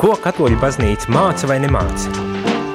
[0.00, 2.08] Ko katoļu baznīca māca vai nemāca?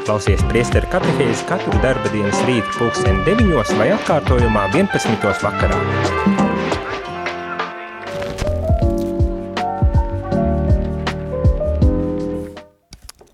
[0.05, 5.25] Klausies priesteru katehēzi katru darba dienas rītu pulksteni 9 vai atkārtojumā 11.
[5.41, 5.79] vakarā.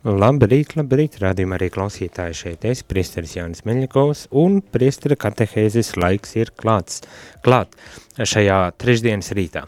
[0.08, 6.56] Labrīt, labrīt, rādījumā arī klausītāji šeit es, priesteris Jānis Meļņakovs, un priestera katehēzes laiks ir
[6.56, 7.04] klāts,
[7.44, 7.76] klāt
[8.16, 9.68] šajā trešdienas rītā.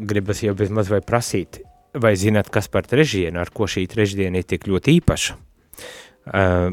[0.00, 4.46] Gribas jau bezmaz vai prasīt, vai zināt, kas par trešdienu, ar ko šī trešdiena ir
[4.48, 5.36] tik ļoti īpaša?
[6.30, 6.70] Uh,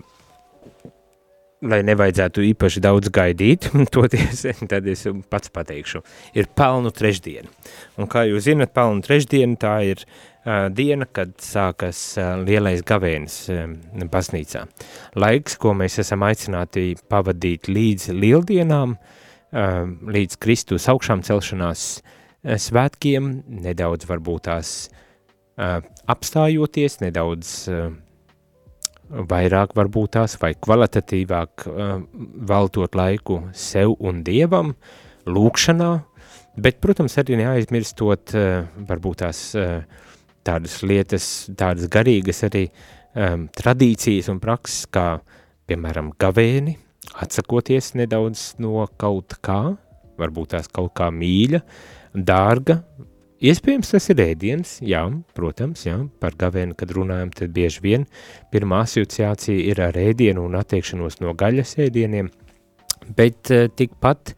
[1.65, 6.03] lai nevajadzētu īpaši daudz gaidīt, toties, tad es pats pateikšu,
[6.37, 7.49] ir pelnu trešdiena.
[7.97, 13.39] Un kā jūs zinat, pelnu trešdiena tā ir uh, diena, kad sākas uh, lielais gavēnis
[13.53, 13.65] uh,
[14.11, 14.67] baznīcā.
[15.17, 19.81] Laiks, ko mēs esam aicināti pavadīt līdz lieldienām, uh,
[20.13, 23.33] līdz Kristus augšām celšanās uh, svētkiem,
[23.65, 25.03] nedaudz varbūt tās uh,
[25.57, 27.53] apstājoties nedaudz
[29.07, 31.67] vairāk varbūt tās vai kvalitatīvāk
[32.49, 34.73] veltot laiku sev un Dievam,
[35.27, 35.91] lūkšanā,
[36.59, 38.35] bet, protams, arī neaizmirstot
[38.89, 39.41] varbūt tās
[40.47, 41.25] tādas lietas,
[41.57, 42.67] tādas garīgas arī
[43.57, 45.19] tradīcijas un prakses, kā,
[45.67, 46.77] piemēram, gavēni,
[47.23, 49.61] atsakoties nedaudz no kaut kā,
[50.19, 51.61] varbūt tās kaut kā mīļa,
[52.13, 52.81] dārga,
[53.37, 55.03] Iespējams, tas ir ēdiens, jā,
[55.37, 58.05] protams, jā, par gavēnu, kad runājam, tad bieži vien
[58.49, 62.31] pirmā asociācija ir ar ēdienu un attiekšanos no gaļas ēdieniem,
[63.13, 64.33] bet uh, tikpat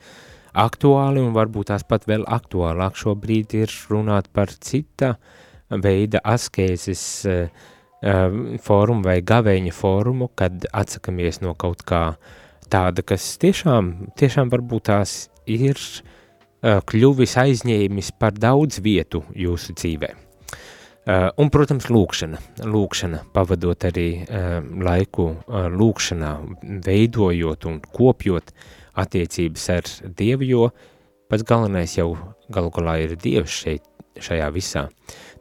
[0.52, 5.14] aktuāli un varbūt tās pat vēl aktuālāk šobrīd ir runāt par cita
[5.72, 7.66] veida askēzes uh,
[8.68, 12.04] fórumu vai gavēņa fórumu, kad atsakamies no kaut kā
[12.68, 16.19] tāda, kas tiešām, tiešām varbūt tās ir uh, Eh,
[16.62, 20.16] kļuvis aizņēmis par daudz vietu jūsu dzīvē.
[21.10, 22.38] Uh, un, protams, lūkšana,
[22.70, 26.34] lūkšana, pavadot arī uh, laiku lūkšanā,
[26.86, 28.52] veidojot un kopjot
[29.00, 29.90] attiecības ar
[30.20, 30.68] Dievu, jo
[31.32, 32.12] pats galvenais jau
[32.54, 33.88] galu galā ir Dievs šeit,
[34.20, 34.86] šajā visā.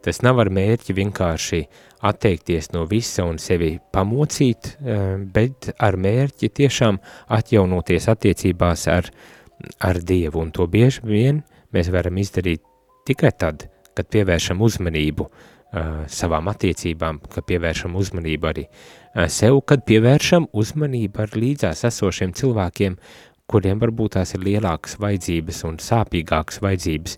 [0.01, 1.61] Tas nav ar mērķi vienkārši
[2.07, 4.77] atteikties no visa un sevi pamocīt,
[5.35, 7.01] bet ar mērķi tiešām
[7.35, 9.27] atjaunoties attiecībās ar Dievu,
[9.79, 11.43] ar Dievu, un to bieži vien
[11.75, 12.63] mēs varam izdarīt
[13.07, 19.83] tikai tad, kad pievēršam uzmanību uh, savām attiecībām, kad pievēršam uzmanību arī uh, sev, kad
[19.87, 22.97] pievēršam uzmanību ar līdzās esošiem cilvēkiem,
[23.49, 27.17] kuriem varbūt tās ir lielākas vajadzības un sāpīgākas vajadzības.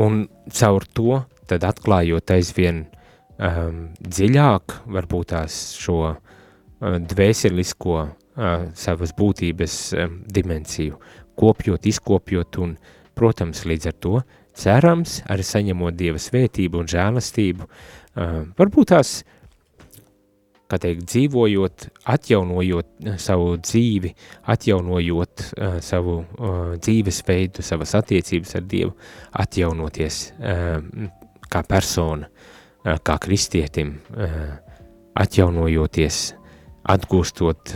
[0.00, 6.18] Un caur to tad atklājot aizvien um, dziļāk, varbūt tās šo uh,
[6.80, 8.12] dvēselisko uh,
[8.78, 11.00] savas būtības um, dimensiju,
[11.40, 12.76] kopjot, izkopjot un,
[13.16, 14.14] protams, līdz ar to
[14.60, 17.68] cerams, arī saņemot Dieva svētību un žēlastību,
[18.58, 19.12] varbūt tās,
[20.70, 24.12] kā teikt, dzīvojot, atjaunojot savu dzīvi,
[24.54, 25.46] atjaunojot
[25.84, 26.20] savu
[26.78, 28.94] dzīvesveidu, savas attiecības ar Dievu,
[29.42, 30.22] atjaunoties
[31.50, 32.30] kā persona,
[32.84, 33.96] kā kristietim,
[35.18, 36.20] atjaunojoties,
[36.90, 37.74] atgūstot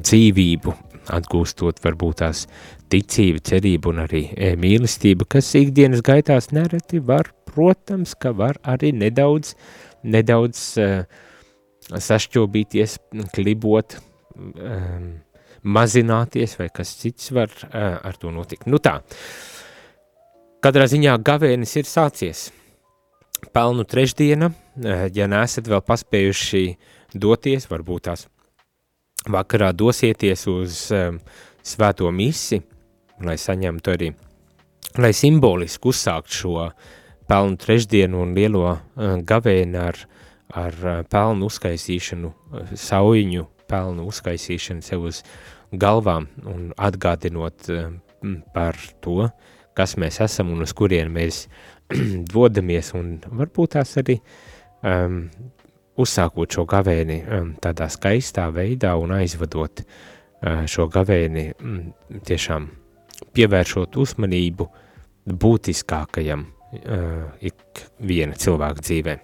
[0.00, 0.72] dzīvību,
[1.12, 2.46] atgūstot varbūt tās
[2.92, 8.92] ticību, cerību un arī e, mīlestību, kas ikdienas gaitās nereti var, protams, ka var arī
[8.96, 9.54] nedaudz,
[10.04, 11.04] nedaudz uh,
[11.92, 12.98] sašķobīties,
[13.34, 13.98] klibot,
[14.36, 15.08] um,
[15.64, 18.68] mazināties vai kas cits var ar to notikt.
[18.68, 18.98] Nu tā,
[20.64, 22.50] katrā ziņā gavēnis ir sācies.
[23.54, 24.50] Pelnu trešdiena,
[25.12, 26.62] ja neesat vēl paspējuši
[27.20, 28.26] doties, varbūt tās
[29.30, 31.18] vakarā dosieties uz um,
[31.64, 32.60] svēto misi,
[33.24, 34.10] lai saņemtu arī,
[35.00, 36.68] lai simboliski uzsākt šo
[37.28, 38.78] pelnu trešdienu un lielo uh,
[39.24, 40.00] gavēnu ar,
[40.52, 45.22] ar uh, pelnu uzkaisīšanu, uh, saujiņu pelnu uzkaisīšanu sev uz
[45.72, 47.88] galvām un atgādinot uh,
[48.54, 49.30] par to,
[49.74, 51.46] kas mēs esam un uz kurien mēs
[52.34, 54.20] dodamies un varbūt tās arī
[54.84, 55.24] um,
[56.00, 61.78] uzsākot šo gavēni um, tādā skaistā veidā un aizvadot uh, šo gavēni um,
[62.26, 62.70] tiešām
[63.34, 64.66] pievēršot uzmanību
[65.44, 69.16] būtiskākajam uh, ik viena cilvēka dzīvē.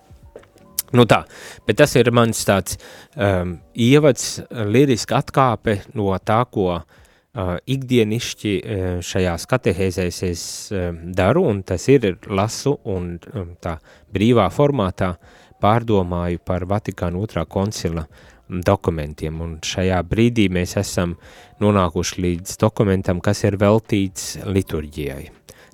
[0.91, 1.21] Nu tā,
[1.67, 2.79] bet tas ir mans tāds
[3.15, 10.43] um, ievads, liriska atkāpe no tā, ko uh, ikdienišķi uh, šajās katehēzēs es
[10.75, 13.77] um, daru, un tas ir lasu un um, tā
[14.11, 15.15] brīvā formātā
[15.61, 18.07] pārdomāju par Vatikāna otrā koncila
[18.51, 21.15] dokumentiem, un šajā brīdī mēs esam
[21.63, 25.31] nonākuši līdz dokumentam, kas ir veltīts liturģijai.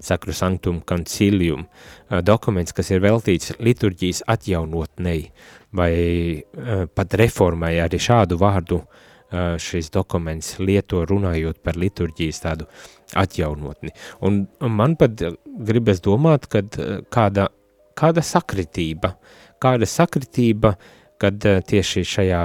[0.06, 5.31] Sacrosanctum Concilium, uh, dokuments, kas ir veltīts liturģijas atjaunotnei
[5.77, 5.93] vai
[6.37, 12.69] uh, pat reformai arī šādu vārdu uh, šis dokuments lieto runājot par liturģijas tādu
[13.17, 13.94] atjaunotni.
[14.27, 15.25] Un, man pat
[15.67, 16.77] gribas domāt, kad
[17.12, 17.49] kāda,
[17.97, 19.15] kāda sakritība,
[19.62, 20.76] kāda sakritība,
[21.20, 22.44] kad tieši šajā,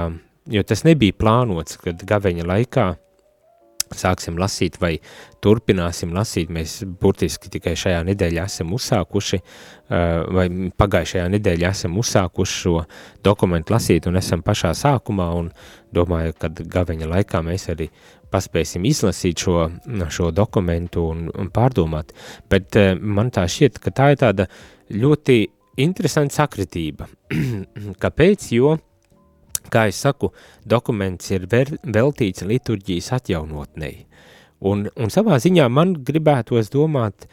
[0.52, 2.86] jo tas nebija plānots, kad gaveņa laikā
[3.96, 4.94] sāksim lasīt vai
[5.44, 6.50] turpināsim lasīt.
[6.52, 9.40] Mēs burtiski tikai šajā nedēļā esam uzsākuši,
[10.36, 10.46] vai
[10.78, 12.74] pagājušajā nedēļā esam uzsākuši šo
[13.24, 15.52] dokumentu lasīt un esam pašā sākumā un
[15.94, 17.90] domāju, ka gaveņa laikā mēs arī
[18.32, 19.66] paspēsim izlasīt šo,
[20.08, 22.14] šo dokumentu un, un pārdomāt.
[22.50, 24.48] Bet man tā šķiet, ka tā ir tāda
[24.92, 25.42] ļoti
[25.76, 27.08] interesanta sakritība.
[28.02, 28.48] Kāpēc?
[28.56, 28.76] Jo
[29.72, 30.32] kā es saku,
[30.68, 33.94] dokuments ir veltīts liturģijas atjaunotnei.
[34.68, 37.26] Un, un savā ziņā man gribētos domāt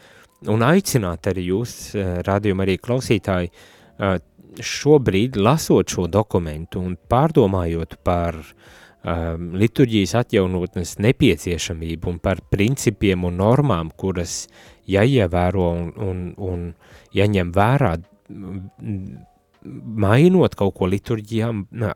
[0.50, 4.18] un aicināt arī jūs, eh, rādījumi arī klausītāji, eh,
[4.50, 13.38] šobrīd lasot šo dokumentu un pārdomājot par um, liturģijas atjaunotnes nepieciešamību un par principiem un
[13.38, 14.48] normām, kuras
[14.90, 16.66] jāievēro un, un, un
[17.14, 17.94] jāņem vērā
[20.00, 21.50] mainot kaut ko liturģijā,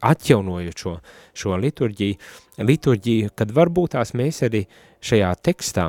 [0.05, 0.97] atjaunojot šo,
[1.37, 2.19] šo liturģiju,
[2.61, 4.65] liturģiju, kad varbūt tās mēs arī
[5.05, 5.89] šajā tekstā,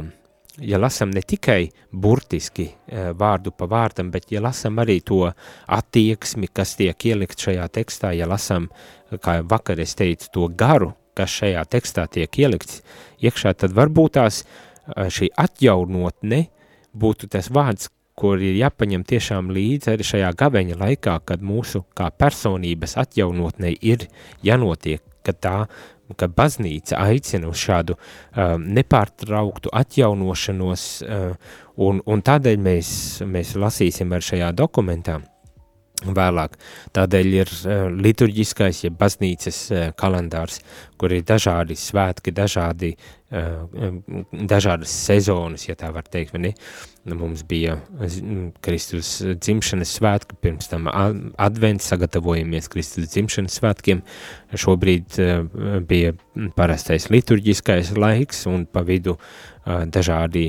[0.63, 5.25] ja lasam ne tikai burtiski e, vārdu pa vārdam, bet ja lasam arī to
[5.67, 8.69] attieksmi, kas tiek ielikt šajā tekstā, ja lasam,
[9.11, 12.81] kā vakar es teicu, to garu, kas šajā tekstā tiek ielikts
[13.23, 16.45] iekšā, tad varbūt tās e, šī atjaunotne
[16.95, 22.09] būtu tas vārds, kur ir jāpaņem tiešām līdzi arī šajā gaveņa laikā, kad mūsu kā
[22.15, 24.07] personības atjaunotnei ir
[24.45, 25.57] jānotiek, ka tā,
[26.15, 32.89] ka baznīca aicina uz šādu um, nepārtrauktu atjaunošanos, uh, un, un tādēļ mēs,
[33.27, 35.19] mēs lasīsim ar šajā dokumentā
[36.05, 36.55] vēlāk.
[36.95, 40.61] Tādēļ ir uh, liturģiskais, ja baznīcas uh, kalendārs,
[41.01, 42.93] kur ir dažādi svētki, dažādi,
[43.33, 43.95] uh,
[44.31, 46.55] dažādas sezonas, ja tā var teikt, vai ne?
[46.55, 47.75] Uh, Mums bija
[48.65, 54.01] Kristus dzimšanas svētki, pirms tam advents, sagatavojamies Kristus dzimšanas svētkiem.
[54.57, 55.19] Šobrīd
[55.85, 56.15] bija
[56.57, 59.19] parastais liturģiskais laiks un pa vidu
[59.65, 60.47] dažādi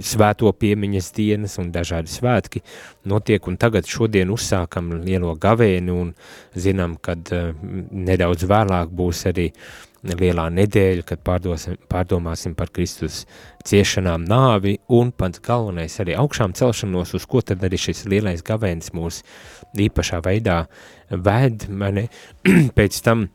[0.00, 2.64] svēto piemiņas dienas un dažādi svētki
[3.12, 6.16] notiek, un tagad šodien uzsākam lielo gavēni un
[6.56, 7.28] zinām, kad
[7.92, 13.22] nedaudz vēlāk būs arī uh, lielā nedēļa, kad pārdosim, pārdomāsim par Kristus
[13.66, 18.92] ciešanām nāvi un pats galvenais arī augšām celšanos, uz ko tad arī šis lielais gavēns
[18.96, 19.22] mūs
[19.78, 20.64] īpašā veidā
[21.10, 22.08] ved, mani,
[22.78, 23.28] pēc tam,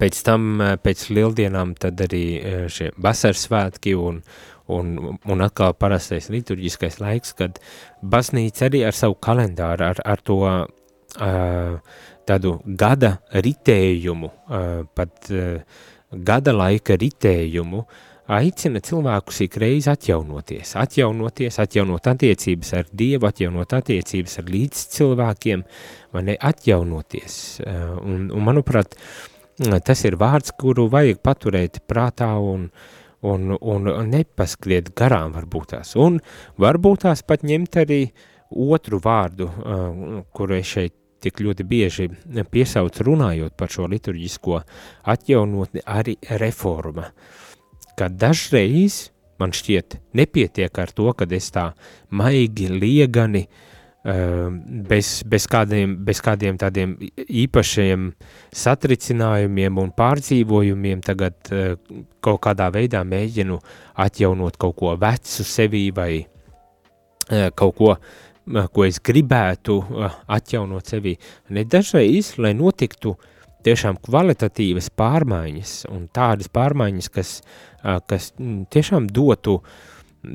[0.00, 0.50] pēc tam,
[0.82, 4.22] pēc lieldienām tad arī e, šie vasaras svētki un,
[4.72, 7.60] un, un atkal parastais liturģiskais laiks, kad
[8.00, 11.76] baznīca arī ar savu kalendāru, ar, ar to uh,
[12.28, 14.30] tādu gada ritējumu,
[14.94, 15.30] pat
[16.12, 17.82] gada laika ritējumu,
[18.28, 25.64] aicina cilvēkus ikreiz atjaunoties, atjaunoties, atjaunot attiecības ar Dievu, atjaunot attiecības ar līdz cilvēkiem,
[26.12, 27.40] vai ne, atjaunoties.
[28.04, 28.96] Un, un manuprāt,
[29.58, 32.68] tas ir vārds, kuru vajag paturēt prātā un,
[33.24, 35.96] un, un nepaskriet garām varbūt tās.
[35.96, 36.20] Un
[36.60, 38.02] varbūt tās pat ņemt arī
[38.48, 39.48] otru vārdu,
[40.36, 42.08] kuru es šeit tik ļoti bieži
[42.50, 44.62] piesauc runājot par šo liturģisko
[45.10, 47.10] atjaunotni arī reforma,
[47.98, 49.08] ka dažreiz
[49.38, 51.70] man šķiet nepietiek ar to, kad es tā
[52.10, 53.44] maigi liegani,
[54.04, 56.96] ehm, bez, bez, kādiem, bez kādiem tādiem
[57.44, 58.12] īpašiem
[58.64, 61.76] satricinājumiem un pārdzīvojumiem tagad eh,
[62.20, 63.60] kaut kādā veidā mēģinu
[64.06, 68.16] atjaunot kaut ko vecu sevī vai eh, kaut ko uh,
[68.72, 69.78] ko es gribētu
[70.26, 71.16] atjaunot sevī.
[71.54, 73.16] Ne dažreiz, lai notiktu
[73.66, 77.34] tiešām kvalitatīvas pārmaiņas un tādas pārmaiņas, kas,
[78.08, 78.30] kas
[78.72, 79.58] tiešām dotu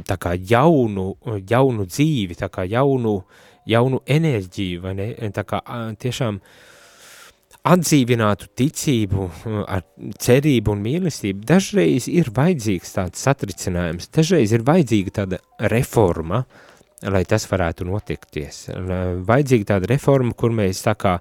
[0.08, 1.14] tā kā jaunu,
[1.50, 3.22] jaunu dzīvi, tā kā jaunu,
[3.70, 5.62] jaunu enerģiju, vai ne, tā kā
[6.00, 6.40] tiešām
[7.64, 9.30] atdzīvinātu ticību,
[9.72, 9.86] ar
[10.20, 15.40] cerību un mīlestību, dažreiz ir vajadzīgs tāds satricinājums, dažreiz ir vajadzīga tāda
[15.72, 16.73] reforma, uh,
[17.12, 18.68] lai tas varētu notikties.
[19.28, 21.18] Vajadzīga tāda reforma, kur mēs tā kā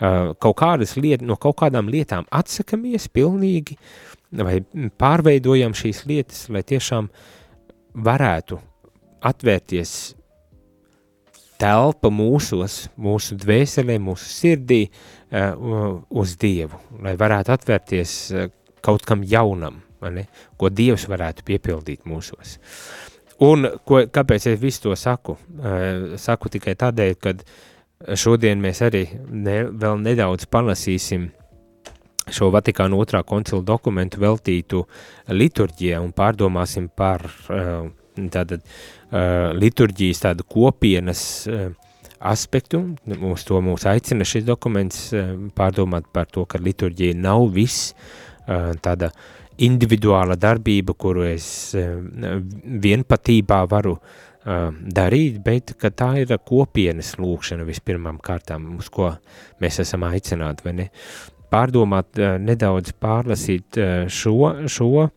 [0.00, 3.76] kaut kādas lietas, no kaut kādām lietām atsakamies pilnīgi,
[4.32, 4.60] vai
[5.00, 7.10] pārveidojam šīs lietas, lai tiešām
[8.06, 8.60] varētu
[9.26, 9.94] atvērties
[11.60, 14.80] telpa mūsos, mūsu dvēselē, mūsu sirdī
[15.30, 18.16] uz Dievu, lai varētu atvērties
[18.80, 20.24] kaut kam jaunam, ne?
[20.56, 22.56] ko Dievs varētu piepildīt mūsos.
[23.40, 25.36] Un ko, kāpēc es visu to saku?
[26.20, 27.32] Saku tikai tādēļ, ka
[28.16, 31.30] šodien mēs arī ne, vēl nedaudz palasīsim
[32.30, 34.84] šo Vatikāna otrā koncila dokumentu veltītu
[35.32, 37.24] liturģijai un pārdomāsim par
[38.36, 38.60] tātad,
[39.56, 41.24] liturģijas tādu kopienas
[42.20, 42.82] aspektu.
[43.08, 45.08] Mūs to mūs aicina šis dokuments
[45.56, 47.94] pārdomāt par to, ka liturģija nav viss
[48.84, 51.46] tāda uh, individuāla darbība, kuru es
[51.78, 51.92] eh,
[52.86, 59.12] vienpatībā varu uh, darīt, bet ka tā ir kopienas lūkšana vispirmām kārtām, uz ko
[59.60, 60.88] mēs esam aicināti, vai ne?
[61.52, 63.80] Pārdomāt, uh, nedaudz pārlasīt
[64.12, 64.38] šo,
[64.70, 65.08] šo,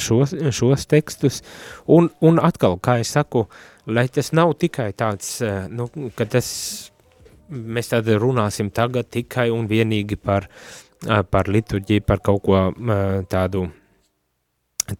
[0.00, 1.42] šos, šos tekstus,
[1.86, 3.46] un, un atkal, kā es saku,
[3.86, 5.38] lai tas nav tikai tāds,
[5.70, 6.48] nu, ka tas,
[7.50, 10.89] mēs tad runāsim tagad tikai un vienīgi par uh,
[11.30, 12.64] par liturģiju, par kaut ko
[13.32, 13.68] tādu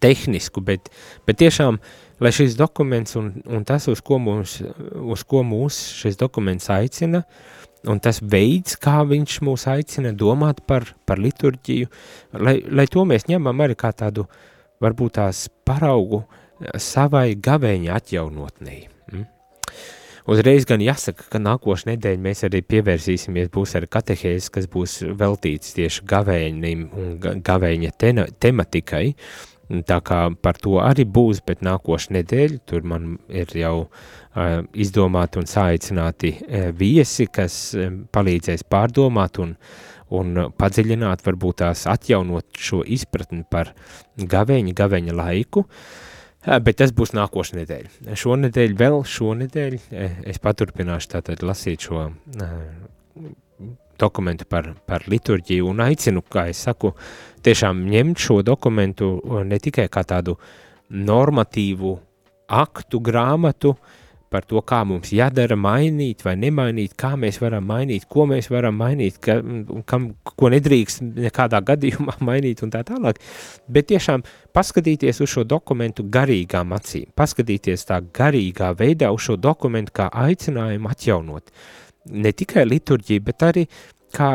[0.01, 0.89] tehnisku, bet,
[1.27, 1.79] bet tiešām,
[2.21, 4.59] lai šis dokuments un, un tas, uz ko, mūs,
[5.01, 7.23] uz ko mūs šis dokuments aicina,
[7.89, 11.89] un tas veids, kā viņš mūs aicina domāt par, par liturģiju,
[12.39, 14.27] lai, lai to mēs ņemam arī kā tādu,
[14.81, 16.23] varbūt tās paraugu
[16.77, 18.85] savai gavēņa atjaunotnei.
[20.31, 25.73] Uzreiz gan jāsaka, ka nākošais nedēļa mēs arī pievērsīsimies, būs arī katehēzes, kas būs veltīts
[25.75, 29.09] tieši gavēņiem un gavēņa tena, tematikai.
[29.87, 35.41] Tā kā par to arī būs, bet nākošais nedēļa tur man ir jau uh, izdomāti
[35.41, 39.55] un saicināti uh, viesi, kas uh, palīdzēs pārdomāt un,
[40.15, 43.73] un padziļināt, varbūt tās atjaunot šo izpratni par
[44.19, 45.65] gavēņa, gavēņa laiku.
[45.65, 46.07] Uh,
[46.41, 48.15] Bet tas būs nākošais nedēļa.
[48.17, 49.77] Šonadēļ, vēl šonadēļ,
[50.31, 52.07] es paturpināšu tātad lasīt šo
[54.01, 56.95] dokumentu par, par liturģiju un aicinu, kā es saku,
[57.45, 59.13] tiešām ņemt šo dokumentu
[59.45, 60.39] ne tikai kā tādu
[60.89, 61.93] normatīvu
[62.51, 64.00] aktu grāmatu, uh,
[64.31, 68.77] par to, kā mums jādara mainīt vai nemainīt, kā mēs varam mainīt, ko mēs varam
[68.79, 69.37] mainīt, ka,
[69.89, 73.19] kam, ko nedrīkst nekādā gadījumā mainīt un tā tālāk,
[73.67, 74.23] bet tiešām
[74.55, 80.91] paskatīties uz šo dokumentu garīgām acīm, paskatīties tā garīgā veidā uz šo dokumentu kā aicinājumu
[80.91, 81.51] atjaunot.
[82.11, 83.67] Ne tikai liturģiju, bet arī
[84.15, 84.31] kā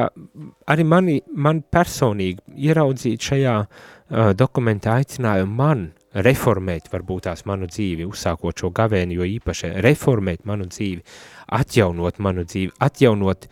[0.71, 5.87] arī mani, man personīgi ieraudzīt šajā uh, dokumentā aicinājumu man
[6.25, 11.03] reformēt varbūt tās manu dzīvi, uzsākot šo gavēni, jo īpaši reformēt manu dzīvi,
[11.59, 13.49] atjaunot manu dzīvi, atjaunot,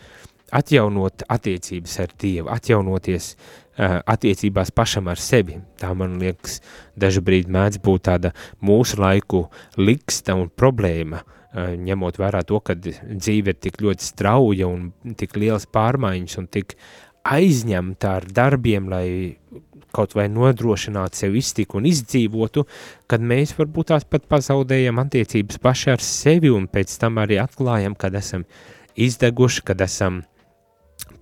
[0.55, 5.59] atjaunot attiecības ar Dievu, atjaunoties uh, attiecībās pašam ar sevi.
[5.81, 6.61] Tā man liekas,
[6.97, 9.47] daži brīdi mēdz būt tāda mūsu laiku
[9.81, 15.37] liksta un problēma, uh, ņemot vērā to, ka dzīve ir tik ļoti strauja un tik
[15.41, 16.79] liels pārmaiņas un tik
[17.25, 19.07] aizņemta ar darbiem, lai
[19.95, 22.67] kaut vai nodrošināt sev iztiku un izdzīvotu,
[23.11, 27.97] kad mēs varbūt tās pat pazaudējam attiecības paši ar sevi un pēc tam arī atklājam,
[27.99, 28.47] kad esam
[28.95, 30.23] izdeguši, kad esam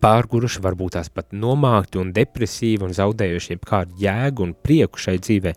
[0.03, 5.55] pārguruši, varbūt tās pat nomākti un depresīvi un zaudējuši jebkādu jēgu un prieku šai dzīvē,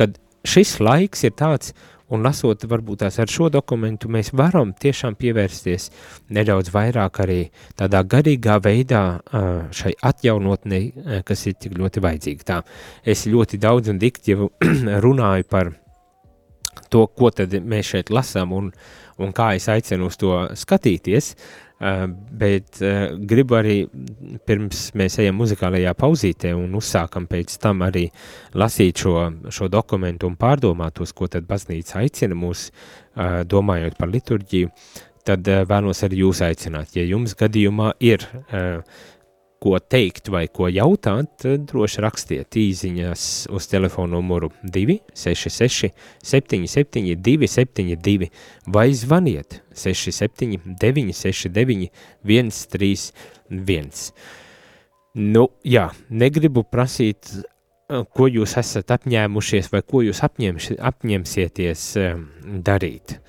[0.00, 4.74] kad šis laiks ir tāds, uh, un lasot varbūt tās ar šo dokumentu, mēs varam
[4.76, 5.88] tiešām pievērsties
[6.36, 7.38] nedaudz vairāk arī
[7.78, 9.04] tādā garīgā veidā
[9.74, 12.48] šai atjaunotnei, kas ir tik ļoti vajadzīga.
[12.50, 12.60] Tā,
[13.04, 14.50] es ļoti daudz un dikti jau
[15.06, 15.72] runāju par
[16.90, 18.72] to, ko tad mēs šeit lasām un,
[19.18, 21.34] un kā es aicinu uz to skatīties,
[22.40, 23.76] bet uh, gribu arī
[24.46, 28.06] pirms mēs ejam muzikālajā pauzītē un uzsākam pēc tam arī
[28.56, 29.16] lasīt šo,
[29.52, 34.70] šo dokumentu un pārdomāt tos, ko tad baznīca aicina mūs, uh, domājot par liturģiju,
[35.24, 38.26] tad vēlos arī jūs aicināt, ja jums gadījumā ir
[39.64, 43.22] ko teikt vai ko jautāt, droši rakstiet īziņas
[43.54, 45.88] uz telefonu numuru 266
[46.20, 48.28] 77 272
[48.76, 51.88] vai zvaniet 67 969
[52.28, 54.12] 131.
[55.14, 57.32] Nu, jā, negribu prasīt,
[57.88, 61.90] ko jūs esat apņēmušies vai ko jūs apņemš, apņemsieties
[62.66, 63.20] darīt.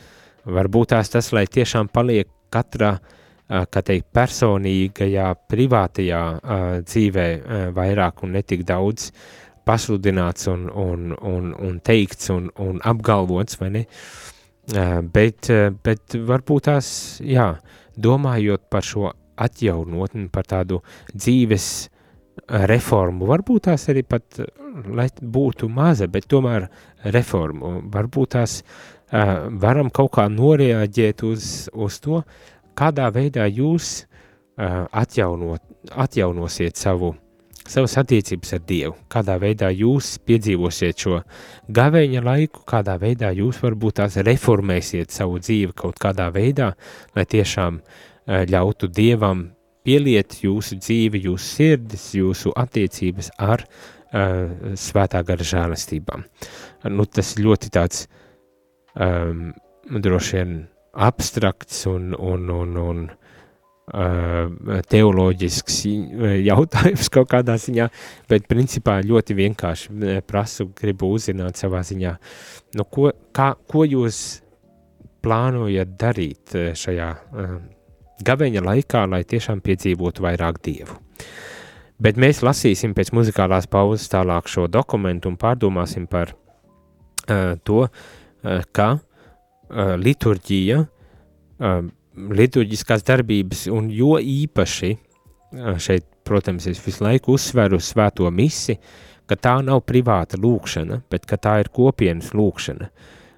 [0.46, 3.14] Varbūt tās tas, lai tiešām paliek katra uh,
[3.48, 6.22] kā teikt, personīgajā, privātajā
[6.86, 7.26] dzīvē
[7.76, 9.12] vairāk un netik daudz
[9.66, 13.84] pasludināts un, un, un, un teikts un, un apgalvots, vai ne?
[15.14, 15.50] Bet,
[15.86, 16.88] bet varbūt tās,
[17.22, 17.52] jā,
[18.02, 19.12] domājot par šo
[19.42, 20.82] atjaunotni, par tādu
[21.14, 21.68] dzīves
[22.72, 24.42] reformu, varbūt tās arī pat,
[24.90, 26.68] lai būtu maza, bet tomēr
[27.14, 28.60] reformu, varbūt tās
[29.62, 32.24] varam kaut kā noreaģēt uz, uz to,
[32.78, 37.16] kādā veidā jūs uh, atjaunot, atjaunosiet savu
[37.66, 41.22] savas attiecības ar Dievu, kādā veidā jūs piedzīvosiet šo
[41.74, 46.76] gaveņa laiku, kādā veidā jūs varbūt tās reformēsiet savu dzīvi kaut kādā veidā,
[47.18, 49.48] lai tiešām uh, ļautu Dievam
[49.86, 56.26] pieliet jūsu dzīvi, jūsu sirdis, jūsu attiecības ar uh, svētā gara žēlastībām.
[56.94, 58.06] Nu, tas ļoti tāds
[58.94, 59.52] um,
[59.90, 60.56] droši vien
[60.96, 65.82] abstrakts un, un, un, un uh, teoloģisks
[66.46, 67.90] jautājums kaut kādā ziņā,
[68.32, 72.16] bet principā ļoti vienkārši prasu, gribu uzzināt savā ziņā,
[72.80, 74.24] nu, ko, kā, ko jūs
[75.26, 77.10] plānojat darīt šajā
[78.24, 81.00] gabeņa laikā, lai tiešām piedzīvotu vairāk dievu.
[82.02, 88.64] Bet mēs lasīsim pēc muzikālās pauzes tālāk šo dokumentu un pārdomāsim par uh, to, uh,
[88.76, 88.98] ka
[89.70, 91.80] uh, liturģija, uh,
[92.16, 98.78] liturģiskās darbības un jo īpaši uh, šeit, protams, es visu laiku uzsveru svēto misi,
[99.30, 102.90] ka tā nav privāta lūkšana, bet ka tā ir kopienas lūkšana.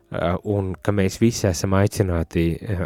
[0.08, 2.86] Uh, un ka mēs visi esam aicināti uh,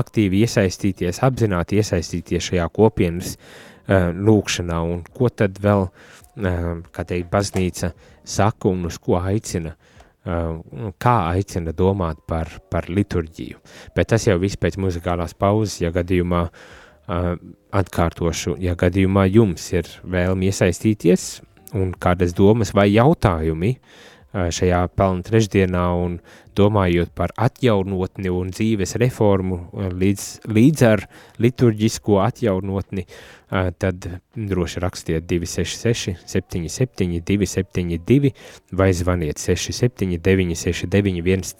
[0.00, 7.28] aktīvi iesaistīties, apzināti iesaistīties šajā kopienas uh, lūkšanā, un ko tad vēl, uh, kā teikt,
[7.32, 7.92] baznīca
[8.24, 9.89] saka un uz ko aicina, uh,
[10.24, 13.60] kā aicina domāt par, par liturģiju.
[13.96, 17.32] Bet tas jau viss pēc muzikālās pauzes, ja gadījumā uh,
[17.72, 21.40] atkārtošu, ja gadījumā jums ir vēlmi iesaistīties
[21.72, 26.20] un kādas domas vai jautājumi, uh, šajā pelnu trešdienā un
[26.58, 31.06] domājot par atjaunotni un dzīves reformu līdz, līdz ar
[31.42, 33.06] liturģisko atjaunotni,
[33.50, 38.30] tad droši rakstiet 266 77 272
[38.72, 41.50] vai zvaniet 679 69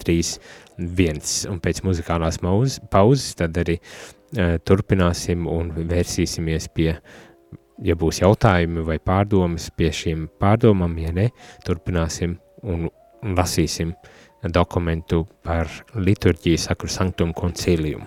[0.78, 3.80] 131 un pēc muzikālās mauz, pauzes tad arī
[4.64, 6.94] turpināsim un vērsīsimies pie
[7.82, 11.28] ja būs jautājumi vai pārdomas pie šīm pārdomām, ja ne,
[11.66, 12.88] turpināsim un,
[13.20, 13.92] lasīsim
[14.56, 18.06] dokumentu par liturģiju sakru sanktumu konciliumu.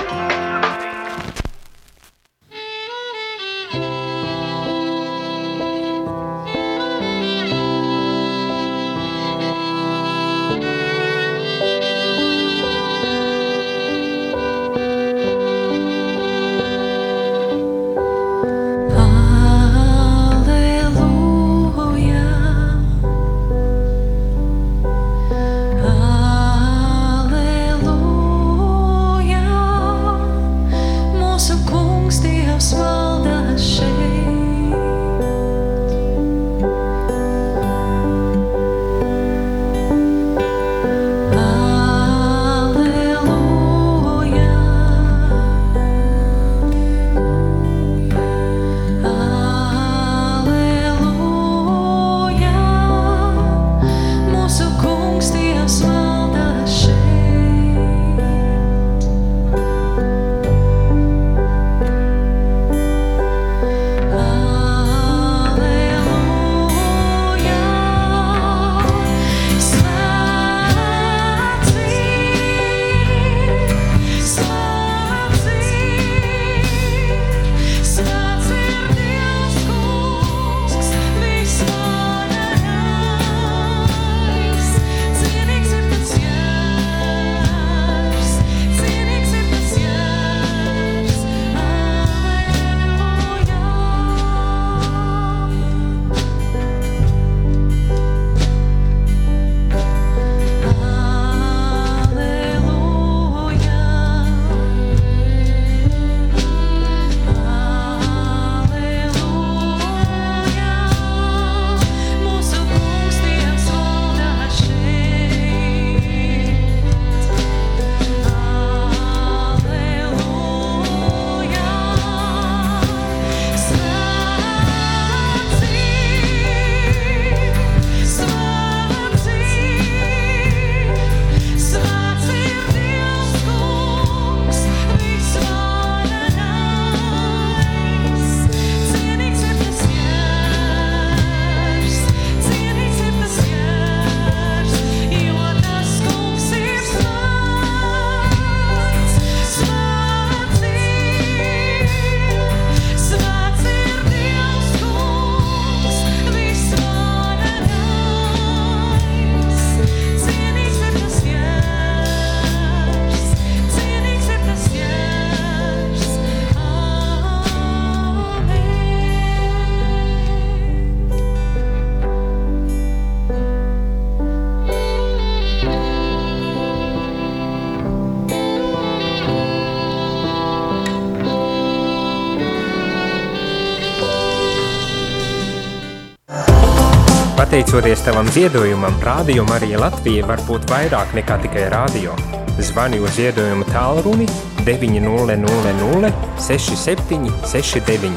[187.41, 192.13] Pateicoties tavam ziedojumam, Rādio Marija Latvija var būt vairāk nekā tikai rādio.
[192.61, 194.27] Zvani uz ziedojumu tālruni
[194.61, 198.13] 900 67 69.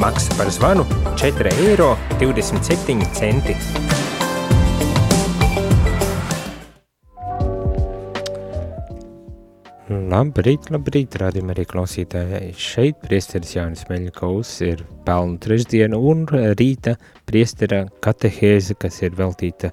[0.00, 0.88] Maksa par zvanu
[1.20, 1.92] 4,27 eiro.
[10.14, 12.52] Labrīt, labrīt, rādījumā arī klausītāji.
[12.60, 16.92] Šeit priesteris Jānis Meļņakovs ir pelnu trešdiena un rīta
[17.26, 19.72] priestera katehēze, kas ir veltīta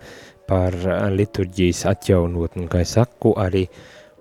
[0.50, 0.74] par
[1.14, 3.68] liturģijas atjaunotni, kā es saku, arī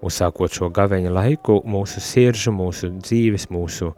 [0.04, 3.88] uzsākot šo gaveņa laiku, mūsu siržu, mūsu dzīves, mūsu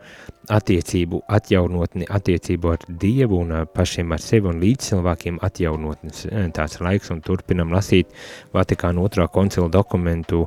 [0.54, 7.10] attiecību atjaunotni, attiecību ar Dievu un pašiem ar sevi un līdz cilvēkiem atjaunotnes tāds laiks
[7.14, 8.14] un turpinam lasīt
[8.54, 10.44] Vatikāna otrā koncila dokumentu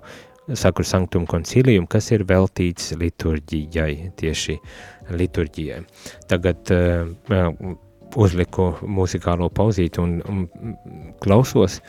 [0.53, 4.57] Sakru Sanktum Concilium, kas ir veltīts liturģijai, tieši
[5.17, 5.79] liturģijai.
[6.29, 7.55] Tagad uh,
[8.15, 10.75] uzliku muzikālo pauzīti un, un
[11.23, 11.79] klausos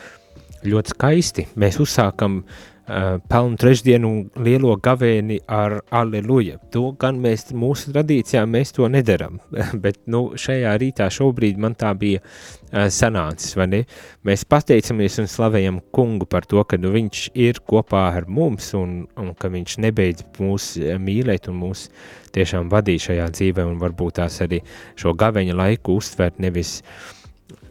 [0.67, 1.47] ļoti skaisti.
[1.61, 6.61] Mēs uzsākam Uh, pelnu trešdienu lielo gavēni ar aleluja.
[6.75, 9.41] To gan mēs mūsu tradīcijā mēs to nedaram,
[9.85, 13.83] bet nu, šajā rītā šobrīd man tā bija uh, sanācis, vai ne?
[14.27, 19.03] Mēs pateicamies un slavējam kungu par to, ka nu, viņš ir kopā ar mums un,
[19.19, 21.89] un ka viņš nebeidz mūs uh, mīlēt un mūs
[22.37, 24.63] tiešām vadīt šajā dzīvē un varbūt tās arī
[24.95, 26.79] šo gaveņa laiku uztvert nevis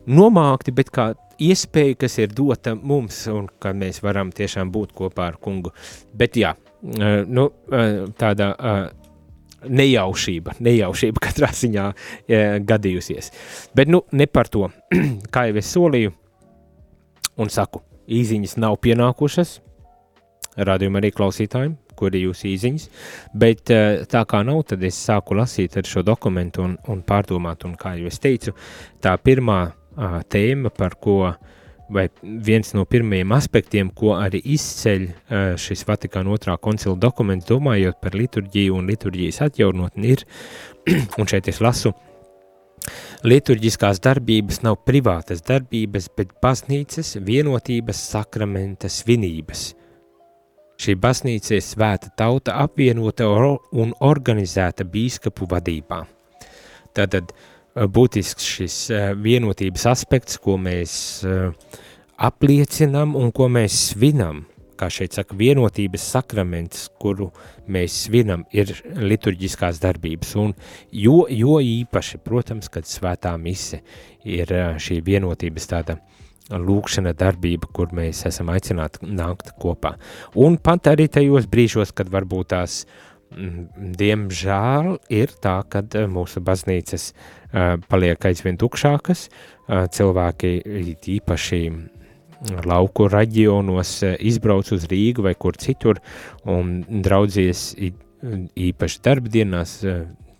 [0.06, 5.30] nomākti, bet kā iespēja, kas ir dota mums, un ka mēs varam tiešām būt kopā
[5.32, 5.74] ar kungu.
[6.14, 6.54] Bet jā,
[7.28, 7.50] nu,
[8.20, 8.52] tāda
[9.66, 11.86] nejaušība, nejaušība katrā ziņā
[12.68, 13.32] gadījusies.
[13.76, 14.70] Bet nu, ne par to,
[15.34, 16.14] kā jau es solīju,
[17.42, 19.60] un saku, īziņas nav pienākušas,
[20.56, 22.86] rādījumā arī klausītājiem, kur ir jūsu īziņas,
[23.40, 23.72] bet
[24.12, 28.12] tā kā nav, tad es sāku lasīt šo dokumentu un, un pārdomāt, un kā jau
[28.12, 28.56] es teicu,
[29.04, 29.60] tā pirmā
[29.96, 31.20] tēma, par ko,
[31.90, 35.06] vai viens no pirmajiem aspektiem, ko arī izceļ
[35.62, 40.26] šis Vatikāna otrā koncila dokuments, domājot par liturģiju un liturģijas atjaunotni, ir,
[41.20, 41.94] un šeit es lasu,
[43.26, 49.72] Liturģiskās darbības nav privātas darbības, bet baznīcas vienotības sakramenta svinības.
[50.78, 56.04] Šī baznīca ir svēta tauta apvienota un organizēta bīskapu vadībā.
[56.96, 58.76] Tātad uh, būtisks šis
[59.20, 61.24] vienotības aspekts, ko mēs
[62.16, 64.46] apliecinam un ko mēs svinam.
[64.76, 67.30] Kā šeit saka, vienotības sakraments, kuru
[67.72, 70.34] mēs svinam, ir liturģiskās darbības.
[70.42, 70.52] Un
[70.92, 73.80] jo, jo īpaši, protams, kad svētā mise
[74.28, 74.52] ir
[74.84, 75.96] šī vienotības tāda
[76.52, 79.96] lūkšana darbība, kur mēs esam aicināti nākt kopā.
[80.36, 83.16] Un pat arī tajos brīžos, kad varbūt tās uh,
[84.00, 87.26] diemžēl ir tā, ka eh, mūsu baznīcas uh,
[87.90, 90.56] paliek aizvien tukšākas, uh, cilvēki
[91.16, 91.62] īpaši
[92.66, 96.02] lauku reģionos izbrauc uz Rīgu vai kur citur
[96.46, 99.80] un draudzies īpaši darbdienās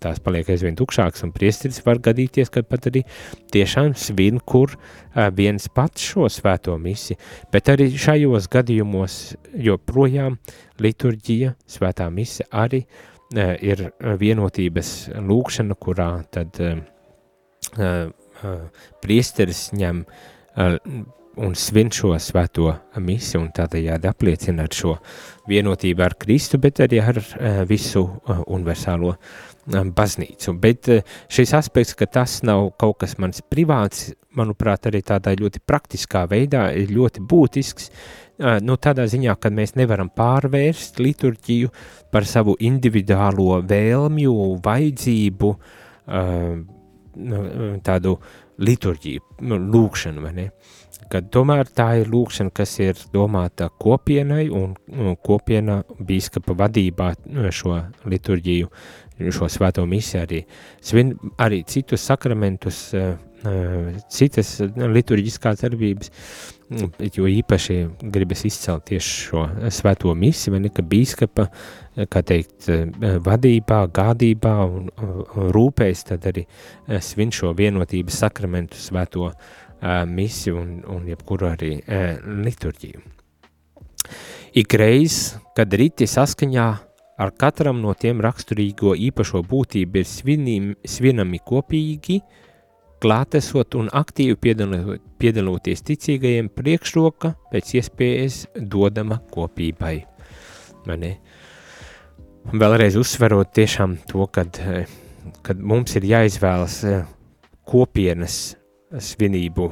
[0.02, 3.02] tās paliek aizvien tukšākas, un priesteris var gadīties, ka pat arī
[3.54, 4.76] tiešām svin, kur
[5.34, 7.16] viens pats šo svēto misi,
[7.52, 10.36] bet arī šajos gadījumos joprojām
[10.84, 12.84] liturģija, svētā mise arī
[13.64, 13.88] ir
[14.20, 16.76] vienotības lūkšana, kurā tad uh,
[17.74, 18.08] uh,
[19.02, 20.76] priesteris ņem uh,
[21.36, 22.70] un svin šo svēto
[23.04, 24.96] misi un tādējādi apliecina ar šo
[25.48, 29.16] vienotību ar Kristu, bet arī ar uh, visu uh, universālo
[29.66, 30.52] baznīcu.
[30.62, 30.86] Bet
[31.32, 36.68] šis aspekts, ka tas nav kaut kas mans privāts, manuprāt, arī tādā ļoti praktiskā veidā
[36.76, 37.90] ir ļoti būtisks.
[38.62, 41.72] Nu, tādā ziņā, ka mēs nevaram pārvērst liturģiju
[42.12, 45.52] par savu individuālo vēlmju, vajadzību,
[47.86, 48.16] tādu
[48.62, 50.50] liturģiju, nu, lūkšanu, vai ne?
[51.12, 54.72] Kad tomēr tā ir lūkšana, kas ir domāta kopienai un
[55.22, 57.12] kopiena bīskapa vadībā
[57.54, 57.76] šo
[58.08, 58.70] liturģiju
[59.32, 60.42] šo svēto misiju arī
[60.84, 66.10] svin arī citus sakramentus, eh, eh, citas liturģiskās darbības,
[66.70, 67.76] jo īpaši
[68.12, 71.48] gribas izcelt tieši šo svēto misiju, ne, ka bīskapa,
[72.10, 72.68] kā teikt,
[73.26, 74.88] vadībā, gādībā un
[75.56, 76.46] rūpēs, tad arī
[77.04, 79.30] svin šo vienotības sakramentu svēto
[80.10, 81.76] misiju un, un jebkuru arī
[82.46, 83.04] liturģiju.
[84.56, 86.68] Ikreiz, kad riti saskaņā
[87.16, 90.08] Ar katram no tiem raksturīgo īpašo būtību ir
[90.92, 92.18] svinami kopīgi,
[93.06, 100.00] klātesot un aktīvi piedalot, piedaloties ticīgajiem priekšroka pēc iespējas dodama kopībai.
[102.46, 104.58] Vēlreiz uzsverot tiešām to, kad,
[105.46, 106.80] kad mums ir jāizvēlas
[107.66, 108.56] kopienas
[109.02, 109.66] svinību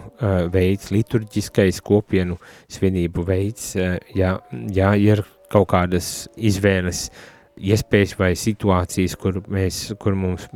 [0.55, 2.39] veids, liturģiskais kopienu
[2.71, 3.75] svinību veids,
[4.15, 4.35] ja,
[4.75, 7.07] ja ir kaut kādas izvēles
[7.57, 10.49] iespējas vai situācijas, kur, mēs, kur mums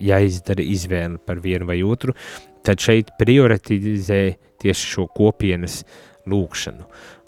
[0.00, 2.14] jāizdara izvēle par vienu vai otru,
[2.64, 4.22] tad šeit prioritizē
[4.62, 5.82] tieši šo kopienas
[6.30, 6.86] lūkšanu.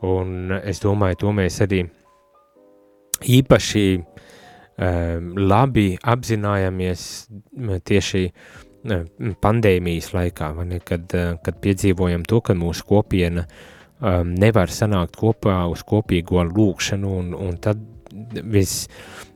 [0.09, 1.83] Un es domāju, to mēs arī
[3.37, 7.03] īpaši um, labi apzinājāmies
[7.85, 8.25] tieši
[9.43, 11.11] pandēmijas laikā, ne, kad,
[11.43, 17.57] kad piedzīvojam to, ka mūsu kopiena um, nevar sanākt kopā uz kopīgo lūkšanu, un, un
[17.63, 17.83] tad
[18.33, 18.87] vis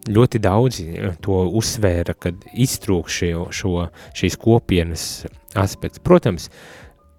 [0.09, 0.87] ļoti daudzi
[1.25, 5.09] to uzsvēra, kad iztrūk šo, šo, šīs kopienas
[5.59, 6.03] aspekts.
[6.03, 6.49] Protams,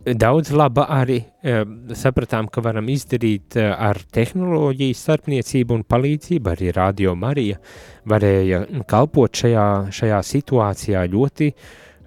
[0.05, 1.62] daudz laba arī e,
[1.97, 6.51] sapratām, ka varam izdarīt e, ar tehnoloģiju starpniecību un palīdzību.
[6.55, 7.62] Arī Radio Marija
[8.10, 11.53] varēja kalpot šajā, šajā situācijā ļoti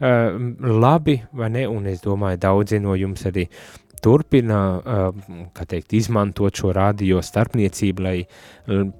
[0.04, 1.62] labi, vai ne?
[1.70, 3.46] Un es domāju, daudzi no jums arī
[4.04, 4.60] turpina,
[5.56, 8.16] kā teikt, izmantot šo radio starpniecību, lai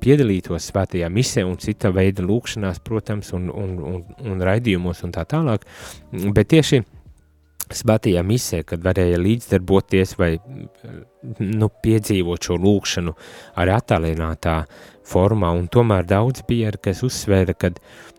[0.00, 5.26] piedalītos svētajā misē un cita veida lūkšanās, protams, un, un, un, un raidījumos un tā
[5.28, 5.66] tālāk.
[6.34, 6.82] Bet tieši
[7.72, 10.32] svētajā misē, kad varēja līdzdarboties vai
[11.38, 13.14] nu, piedzīvot šo lūkšanu
[13.60, 14.56] arī attālinātā
[15.08, 17.72] formā, un tomēr daudz bija, kas uzsvēra, ka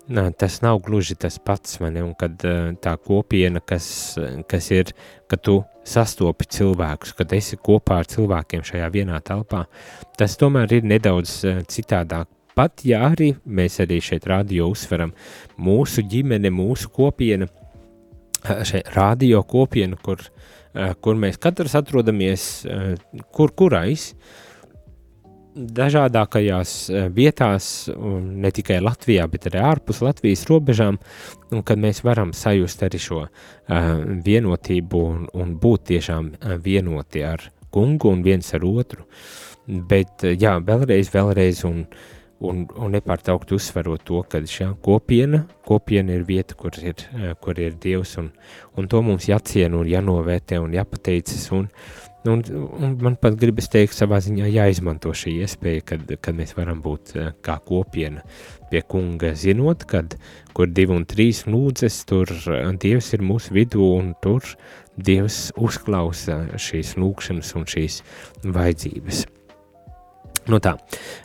[0.08, 2.38] nā, tas nav gluži tas pats, ne, un kad
[2.82, 3.88] tā kopiena, kas,
[4.50, 4.94] kas ir,
[5.30, 9.66] ka tu sastopi cilvēkus, kad esi kopā ar cilvēkiem šajā vienā telpā,
[10.18, 12.30] tas tomēr ir nedaudz citādāk.
[12.56, 15.12] Pat ja arī mēs arī šeit radio uzsveram
[15.60, 17.50] mūsu ģimene, mūsu kopiena,
[18.68, 20.24] šeit radio kopienu, kur,
[21.02, 22.66] kur mēs katrs atrodamies,
[23.36, 24.12] kur kurais,
[25.56, 26.72] dažādākajās
[27.16, 30.98] vietās, ne tikai Latvijā, bet arī ārpus Latvijas robežām,
[31.56, 33.22] un kad mēs varam sajust arī šo
[34.26, 36.34] vienotību un, un būt tiešām
[36.66, 39.08] vienoti ar kungu un viens ar otru.
[39.66, 42.04] Bet jā, vēlreiz, vēlreiz un uh,
[42.44, 47.60] un, un nepārtraukt uzsverot to, ka šī kopiena, kopiena ir vieta, kur ir, eh, kur
[47.60, 48.32] ir Dievs, un,
[48.76, 51.70] un to mums jāciena un jānovērtē un jāpateicas, un,
[52.28, 52.44] un,
[52.82, 57.16] un man pat gribas teikt savā ziņā jāizmanto šī iespēja, kad, kad mēs varam būt
[57.16, 58.26] eh, kā kopiena
[58.72, 60.18] pie kunga, zinot, kad,
[60.58, 64.44] kur divi un trīs lūdzes, tur eh, Dievs ir mūsu vidū, un tur
[64.96, 68.02] Dievs uzklausa šīs lūkšanas un šīs
[68.44, 69.26] vajadzības.
[70.46, 70.76] Nu tā,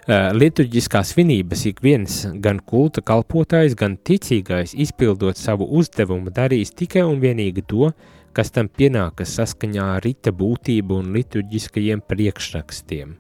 [0.09, 7.20] liturģiskās svinības ik viens, gan kulta kalpotājs, gan ticīgais, izpildot savu uzdevumu, darīs tikai un
[7.20, 7.90] vienīgi to,
[8.33, 13.12] kas tam pienākas saskaņā ar rita būtību un liturģiskajiem priekšrakstiem.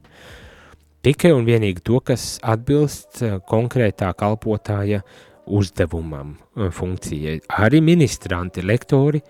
[1.04, 3.20] Tikai un vienīgi to, kas atbilst
[3.52, 5.04] konkrētā kalpotāja
[5.44, 7.42] uzdevumam, funkcijai.
[7.60, 9.20] Arī ministranti, lektori,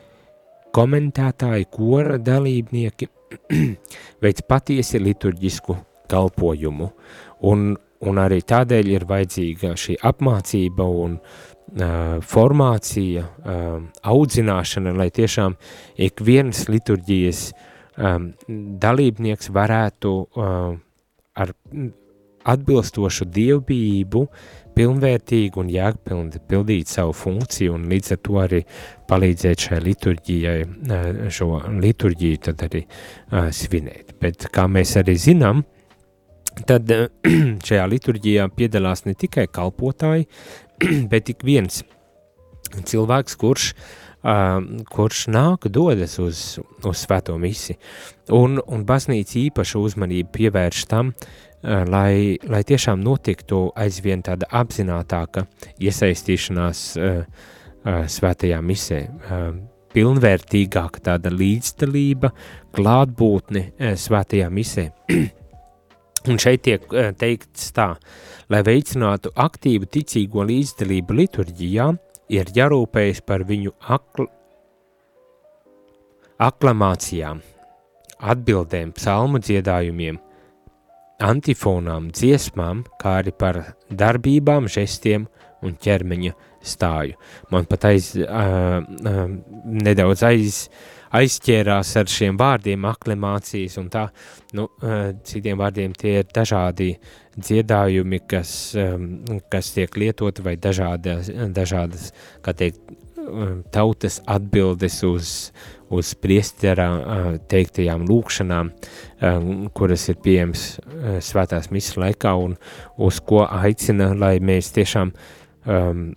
[0.71, 3.11] komentētāji, kora dalībnieki
[4.23, 6.91] veids patiesi liturģisku kalpojumu.
[7.49, 7.71] Un,
[8.07, 13.81] un arī tādēļ ir vajadzīga šī apmācība un uh, formācija, uh,
[14.13, 15.57] audzināšana, lai tiešām
[16.01, 18.33] ik viens liturģijas um,
[18.81, 20.73] dalībnieks varētu uh,
[21.41, 21.55] ar
[22.51, 24.23] atbilstošu dievbijību
[24.75, 28.61] pilnvērtīgi un jēgpilni pildīt savu funkciju un līdz ar to arī
[29.11, 30.55] palīdzēt šai liturģijai,
[31.37, 31.51] šo
[31.83, 34.17] liturģiju tad arī uh, svinēt.
[34.23, 35.80] Bet kā mēs arī zinām, uh,
[36.67, 37.09] tad eh,
[37.67, 40.29] šajā liturģijā piedalās ne tikai kalpotāji,
[41.13, 41.83] bet ik viens
[42.71, 43.73] cilvēks, kurš,
[44.23, 44.61] uh,
[44.93, 46.43] kurš nāk, dodas uz,
[46.87, 47.75] uz svēto misi.
[48.37, 55.49] Un, un baznīca īpašu uzmanību pievērš tam, uh, lai, lai tiešām notiktu aizvien tāda apzinātāka
[55.83, 59.03] iesaistīšanās uh, uh, svētajā misē.
[59.09, 59.51] Uh,
[59.91, 62.31] pilnvērtīgāka tāda līdzdalība,
[62.77, 64.91] klātbūtne uh, svētajā misē.
[66.29, 67.95] Un šeit tiek eh, teikts tā,
[68.53, 71.87] lai veicinātu aktīvu ticīgo līdzdalību liturģijā,
[72.31, 74.29] ir jārūpējas par viņu akl
[76.41, 77.41] aklamācijām,
[78.33, 80.21] atbildēm, psalmu dziedājumiem,
[81.21, 83.59] antifonām, dziesmām, kā arī par
[83.93, 85.27] darbībām, žestiem
[85.61, 86.33] un ķermeņa
[86.65, 87.19] stāju.
[87.53, 89.21] Man pat aiz, uh, uh,
[89.85, 94.07] nedaudz aiz, uh, aizķērās ar šiem vārdiem, aklimācijas un tā,
[94.57, 96.95] nu, eh, citiem vārdiem tie ir dažādi
[97.37, 102.81] dziedājumi, kas, ehm, kas tiek lietoti vai dažādas, dažādas, kā teikt,
[103.19, 105.53] ehm, tautas atbildes uz,
[105.91, 108.71] uz priestera eh, teiktajām lūkšanām,
[109.21, 112.57] ehm, kuras ir pieejams eh, svētās misas laikā un
[112.99, 115.13] uz ko aicina, lai mēs tiešām
[115.67, 116.15] um,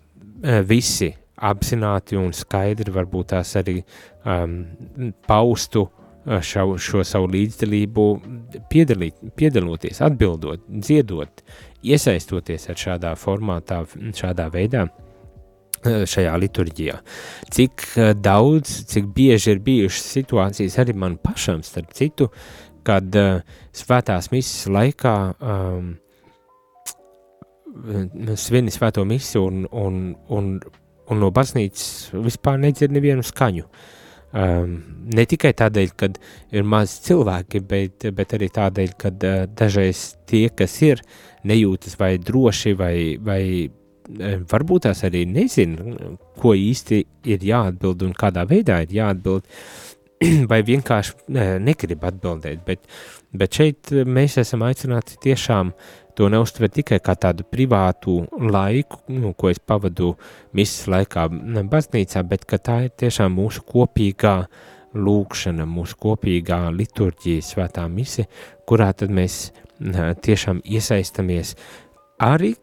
[0.68, 3.80] visi apzināti un skaidri varbūt tās arī
[4.26, 4.62] um,
[5.28, 5.88] paustu
[6.24, 8.06] šo, šo savu līdzdalību,
[8.72, 11.44] piedalīt, piedaloties, atbildot, dziedot,
[11.84, 13.84] iesaistoties ar šādā formātā,
[14.16, 14.88] šādā veidā
[15.84, 17.00] šajā liturģijā.
[17.52, 17.88] Cik
[18.24, 22.30] daudz, cik bieži ir bijušas situācijas arī man pašam, starp citu,
[22.88, 23.44] kad uh,
[23.76, 25.92] svētās misijas laikā um,
[28.38, 30.00] svini svēto misiju un, un,
[30.36, 30.50] un,
[31.12, 33.68] un no baznīcas vispār nedzird nevienu skaņu.
[34.34, 34.80] Um,
[35.14, 36.10] ne tikai tādēļ, ka
[36.56, 41.04] ir maz cilvēki, bet, bet arī tādēļ, ka uh, dažreiz tie, kas ir,
[41.46, 48.18] nejūtas vai droši, vai, vai uh, varbūt tās arī nezina, ko īsti ir jāatbild un
[48.18, 49.46] kādā veidā ir jāatbild,
[50.52, 52.66] vai vienkārši uh, negrib atbildēt.
[52.66, 52.90] Bet,
[53.34, 55.74] bet šeit mēs esam aicināti tiešām
[56.18, 60.14] to neuztver tikai kā tādu privātu laiku, nu, ko es pavadu
[60.54, 61.28] misijas laikā
[61.72, 64.36] baznīcā, bet ka tā ir tiešām mūsu kopīgā
[64.94, 68.28] lūkšana, mūsu kopīgā liturģija, svētā mise,
[68.70, 69.48] kurā tad mēs
[70.24, 71.56] tiešām iesaistamies
[72.22, 72.54] arī,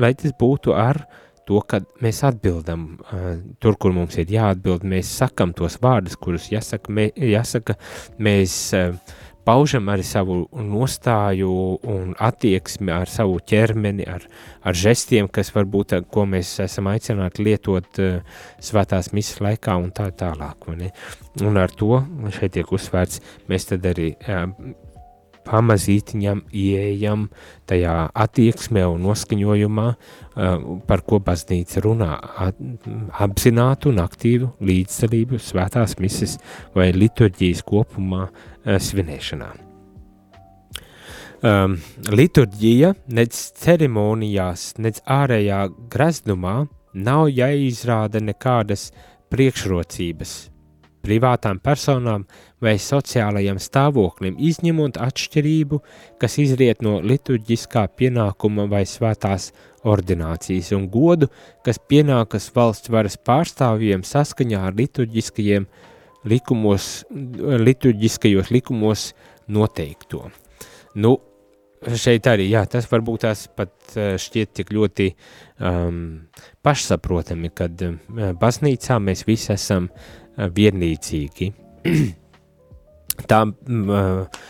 [0.00, 1.04] lai tas būtu ar
[1.44, 2.86] to, ka mēs atbildam
[3.60, 7.76] tur, kur mums ir jāatbild, mēs sakam tos vārdus, kurus jāsaka, mē, jāsaka.
[8.24, 8.56] Mēs
[9.44, 11.50] paužam arī savu nostāju
[11.90, 14.24] un attieksmi ar savu ķermeni, ar,
[14.64, 20.10] ar žestiem, kas varbūt, ko mēs esam aicināti lietot uh, svētās misas laikā un tā
[20.16, 20.68] tālāk.
[21.44, 22.00] Un ar to
[22.38, 24.48] šeit tiek uzsvērts, mēs tad arī uh,
[25.46, 27.28] pamazītiņam ieejam
[27.70, 32.10] tajā attieksmē un noskaņojumā, uh, par ko baznīca runā,
[33.24, 36.38] apzinātu un aktīvu līdzdalību svētās misas
[36.74, 38.28] vai liturģijas kopumā
[38.64, 39.50] Eh, svinēšanā.
[41.44, 41.74] Um,
[42.08, 45.58] liturģija, nec ceremonijās, nec ārējā
[45.92, 46.54] greznumā
[46.96, 48.86] nav jāizrāda nekādas
[49.28, 50.32] priekšrocības
[51.04, 52.24] privātām personām
[52.64, 55.80] vai sociālajiem stāvoklim, izņemot atšķirību,
[56.20, 59.50] kas izriet no liturģiskā pienākuma vai svētās
[59.84, 61.28] ordinācijas un godu,
[61.64, 65.68] kas pienākas valsts varas pārstāvjiem saskaņā ar liturģiskajiem
[66.30, 66.88] likumos,
[67.68, 69.12] liturģiskajos likumos
[69.52, 70.24] noteikto.
[70.94, 71.18] Nu,
[71.84, 75.10] šeit arī, jā, tas varbūt tās pat eh, šķiet tik ļoti
[75.60, 76.02] um,
[76.64, 77.96] pašsaprotami, kad uh,
[78.40, 81.52] baznīcā mēs visi esam uh, vienlīdzīgi.
[83.30, 84.40] Tā uh,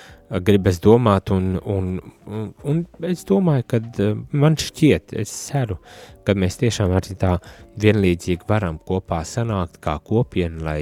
[0.44, 5.80] gribas domāt, un, un, un, un es domāju, ka uh, man šķiet, es ceru,
[6.24, 7.36] ka mēs tiešām arī tā
[7.82, 10.80] vienlīdzīgi varam kopā sanākt kā kopiena, lai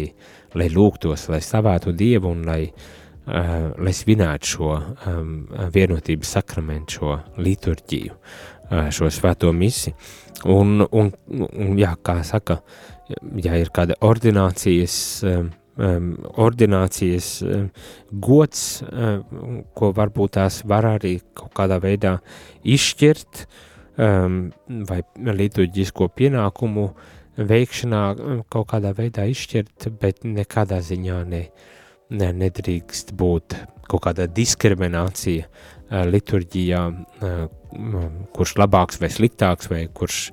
[0.58, 5.32] lai lūgtos, lai slavētu Dievu un lai, uh, lai svinētu šo um,
[5.74, 9.94] vienotības sakramentu, šo liturģiju, uh, šo svēto misi.
[10.50, 12.58] Un, un, un jā, kā saka,
[13.44, 14.96] ja ir kāda ordinācijas,
[15.28, 17.70] um, um, ordinācijas um,
[18.12, 22.18] gods, um, ko varbūt tās var arī kaut kādā veidā
[22.64, 23.46] izšķirt,
[23.96, 24.44] um,
[24.88, 25.02] vai
[25.42, 31.42] liturģisko pienākumu uh, veikšanā mm, kaut kādā veidā izšķirt, bet nekādā ziņā ne,
[32.12, 33.56] ne, nedrīkst būt
[33.88, 37.46] kaut kāda diskriminācija uh, liturģijā, uh,
[38.36, 40.26] kurš labāks vai sliktāks, vai kurš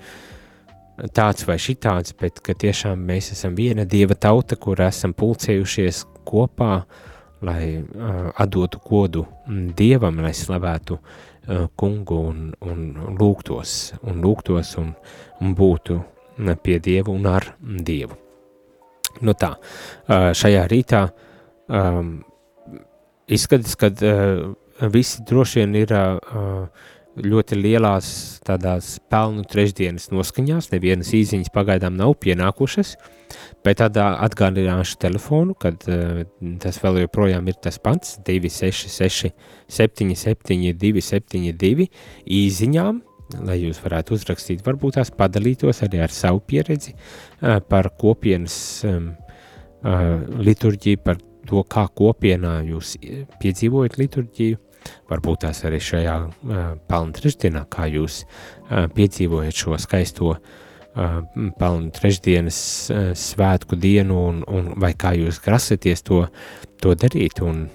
[1.16, 6.84] tāds vai šitāds, bet ka tiešām mēs esam viena dieva tauta, kur esam pulcējušies kopā,
[7.46, 9.26] lai uh, atdotu godu
[9.78, 12.82] dievam, lai slavētu uh, kungu un, un
[13.20, 14.94] lūgtos, un lūgtos un,
[15.40, 16.02] un būtu
[16.64, 18.16] pie Dieva un ar Dievu.
[19.26, 19.50] Nu tā,
[20.08, 21.02] šajā rītā
[21.68, 22.20] um,
[23.28, 24.46] izskatās, ka uh,
[24.94, 26.70] visi droši vien ir uh,
[27.24, 28.10] ļoti lielās
[28.48, 32.96] tādās pelnu trešdienas noskaņās, nevienas īziņas pagaidām nav pienākušas,
[33.65, 36.24] bet tādā atgādināšu telefonu, kad uh,
[36.63, 39.34] tas vēl joprojām ir tas pats, 266
[39.70, 41.90] 77 272
[42.40, 43.02] īziņām,
[43.46, 46.96] lai jūs varētu uzrakstīt, varbūt tās padalītos arī ar savu pieredzi
[47.70, 48.56] par kopienas
[49.84, 52.96] liturģiju, par to, kā kopienā jūs
[53.42, 54.58] piedzīvojat liturģiju,
[55.10, 56.15] varbūt tās arī šajā
[56.90, 58.23] pelnu trešdienā, kā jūs
[58.69, 60.36] piedzīvojat šo skaisto
[61.60, 62.60] pelnu trešdienas
[63.17, 66.23] svētku dienu un, un vai kā jūs grasaties to,
[66.82, 67.67] to darīt un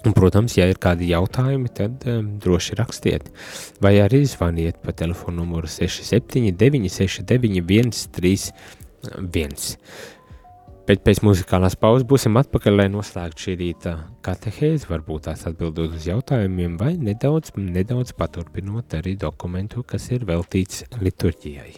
[0.00, 3.26] Un, protams, ja ir kādi jautājumi, tad um, droši rakstiet,
[3.84, 9.76] vai arī zvaniet pa telefonu numuru 679, 691, 31.
[10.90, 13.92] Bet pēc muzikālās pauzes būsim atpakaļ, lai noslēgtu šī rīta
[14.26, 20.82] katehēzi, varbūt tās atbildot uz jautājumiem, vai nedaudz, nedaudz paturpinot arī dokumentu, kas ir veltīts
[20.98, 21.70] liturģijai.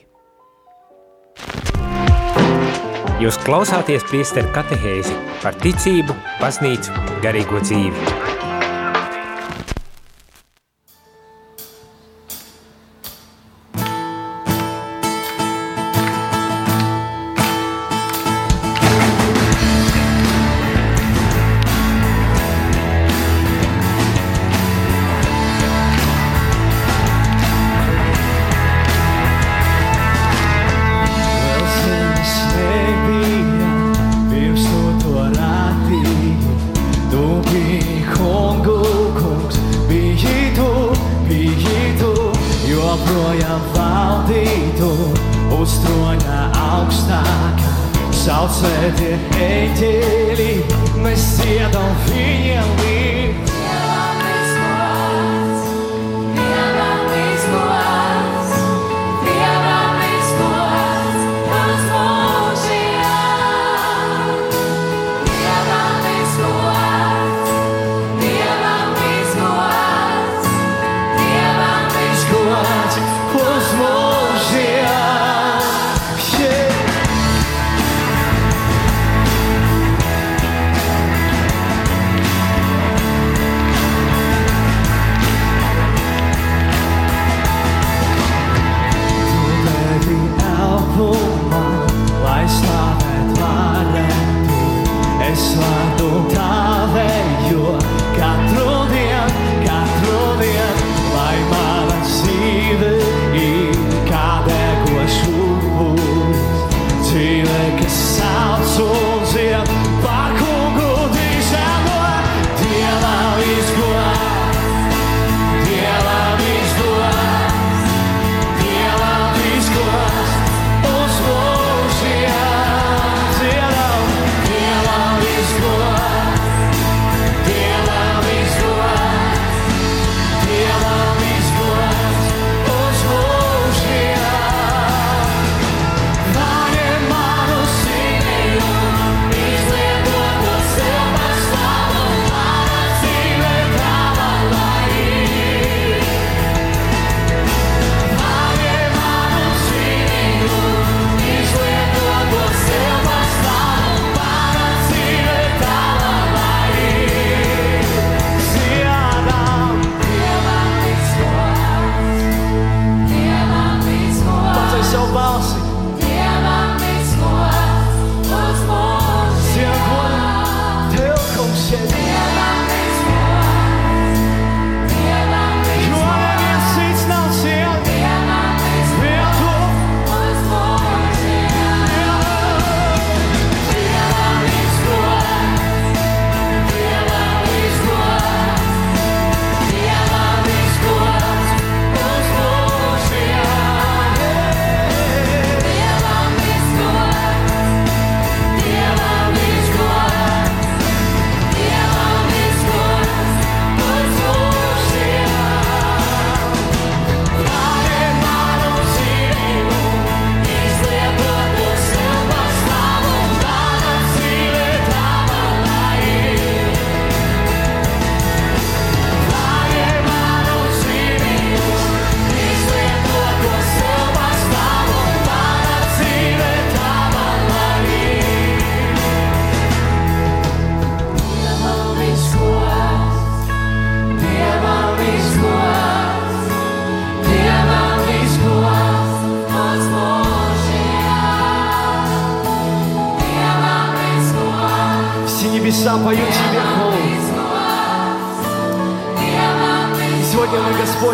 [3.21, 8.32] Jūs klausāties priesteru katehēzi par ticību, baznīcu, garīgo dzīvi.
[48.23, 50.49] Saucētie eņģēļi,
[51.03, 52.92] mēs dziedam viņiem līdzi.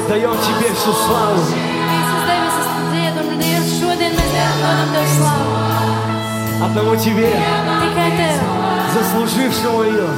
[0.08, 1.40] воздаем Тебе всю славу.
[6.64, 7.36] Одному Тебе,
[8.94, 10.08] заслужившему ее.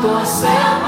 [0.00, 0.87] por seu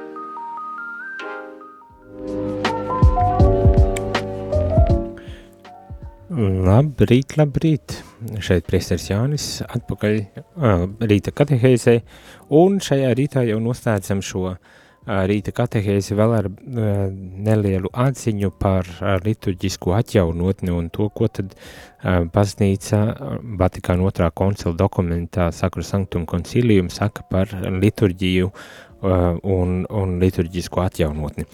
[6.31, 7.97] Labrīt, labrīt!
[8.39, 11.97] Šeit priesteris Jānis atpakaļ uh, rīta katehēzē,
[12.55, 14.55] un šajā rītā jau noslēdzam šo uh,
[15.27, 21.51] rīta katehēzi vēl ar uh, nelielu atziņu par uh, liturģisko atjaunotni un to, ko tad
[21.51, 23.03] uh, baznīca
[23.59, 31.49] Vatikāna otrā koncila dokumentā Sakru Sanctum Concilium saka par liturģiju uh, un, un liturģisko atjaunotni.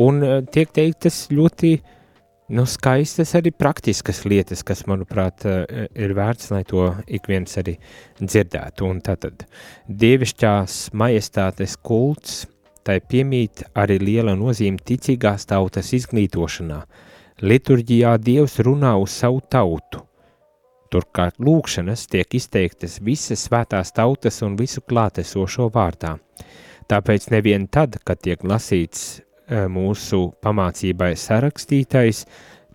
[0.00, 1.98] Un uh, tiek teiktas ļoti uh,
[2.52, 7.78] nu, skaistas arī praktiskas lietas, kas, manuprāt, eh, ir vērts, lai to ik viens arī
[8.20, 8.88] dzirdētu.
[8.88, 9.46] Un tātad
[9.88, 12.46] dievišķās majestātes kults,
[12.84, 16.82] tai piemīt arī liela nozīme ticīgās tautas izglītošanā.
[17.42, 20.02] Liturģijā Dievs runā uz savu tautu.
[20.92, 26.18] Turklāt lūkšanas tiek izteiktas visas svētās tautas un visu klātesošo vārdā.
[26.90, 32.24] Tāpēc nevien tad, kad tiek lasīts mūsu pamācībai sarakstītais,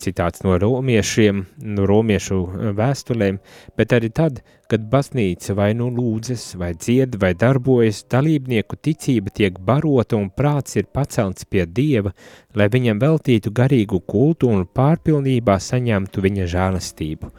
[0.01, 3.39] citāts no romiešiem, no romiešu eh, vēstulēm,
[3.77, 9.59] bet arī tad, kad baznīca vai nu lūdzas, vai dzied, vai darbojas, dalībnieku ticība tiek
[9.63, 12.13] barota un prāts ir pacelts pie Dieva,
[12.57, 17.31] lai viņam veltītu garīgu kultu un pārpilnībā saņemtu viņa žēlastību.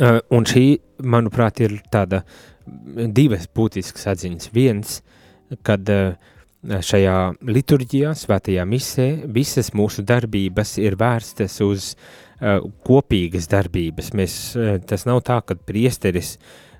[0.00, 0.66] Eh, un šī,
[1.04, 2.22] manuprāt, ir tāda
[2.66, 4.48] divas būtiskas atziņas.
[4.50, 5.00] Viens,
[5.62, 6.16] kad uh,
[6.66, 14.12] šajā liturģijā, svētajā misē, visas mūsu darbības ir vērstas uz uh, kopīgas darbības.
[14.16, 16.36] Mēs, uh, tas nav tā, ka priesteris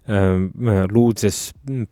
[0.08, 0.50] um,
[0.92, 1.40] lūdzas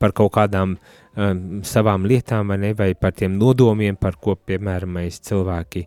[0.01, 4.97] par kaut kādām um, savām lietām vai, ne, vai par tiem nodomiem, par ko, piemēram,
[4.99, 5.85] mēs cilvēki,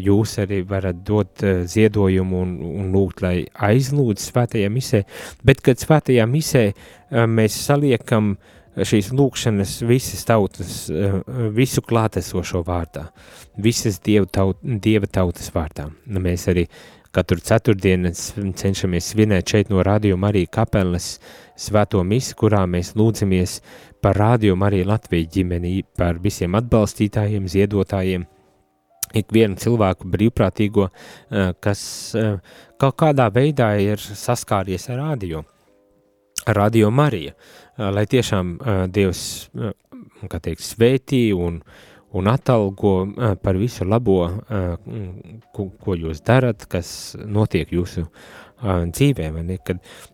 [0.00, 3.34] jūs arī varat dot uh, ziedojumu un, un lūgt, lai
[3.70, 5.04] aizlūdz svētajā misē,
[5.44, 11.18] bet kad svētajā misē uh, mēs saliekam uh, šīs lūkšanas visas tautas, eh,
[11.54, 13.08] visu klātesošo vārdā,
[13.56, 15.90] visas dievu taut, dieva tautas vārdā.
[16.06, 16.68] Nu, mēs arī
[17.12, 18.12] katru ceturtdienu
[18.54, 21.18] cenšamies svinēt šeit no Radio Marija kapelas
[21.58, 23.60] svēto misi, kurā mēs lūdzamies
[24.00, 28.26] par Radio Marija Latviju ģimeni, par visiem atbalstītājiem, ziedotājiem,
[29.14, 30.88] ikvienu cilvēku brīvprātīgo,
[31.30, 32.36] eh, kas eh,
[32.78, 35.44] kaut kādā veidā ir saskāries ar radio.
[36.46, 37.34] Radio Marija,
[37.88, 38.56] lai tiešām
[38.92, 39.22] Dievs,
[40.28, 41.60] kā teikt, svētī un,
[42.16, 42.94] un atalgo
[43.42, 44.18] par visu labo,
[45.54, 48.06] ko, ko jūs darat, kas notiek jūsu
[48.60, 49.30] dzīvē,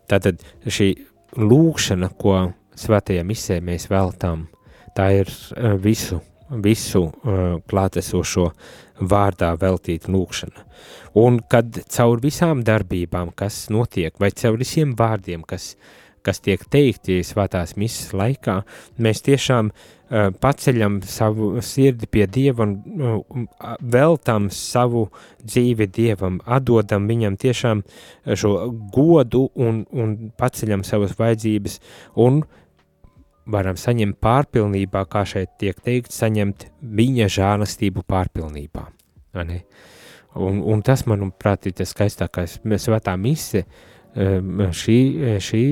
[0.07, 0.93] tātad šī
[1.37, 2.39] lūkšana, ko
[2.77, 4.47] svētajā misē mēs veltām,
[4.95, 5.31] tā ir
[5.83, 6.21] visu,
[6.63, 7.09] visu
[7.67, 8.51] klātesošo
[8.97, 10.63] vārdā veltīta lūkšana.
[11.17, 16.63] Un kad caur visām darbībām, kas notiek, vai caur visiem vārdiem, kas uh, kas tiek
[16.71, 18.57] teikti svētās misijas laikā,
[19.03, 23.47] mēs tiešām uh, paceļam savu sirdi pie Dieva un uh,
[23.95, 25.07] veltam savu
[25.45, 27.83] dzīvi Dievam, atdodam viņam tiešām
[28.35, 28.53] šo
[28.93, 31.79] godu un, un paceļam savas vajadzības
[32.23, 32.43] un
[33.47, 38.89] varam saņemt pārpilnībā, kā šeit tiek teikt, saņemt viņa žēlastību pārpilnībā.
[40.37, 44.99] Un, un tas, manuprāt, ir tas skaistākais svētā mise, uh, šī,
[45.43, 45.63] šī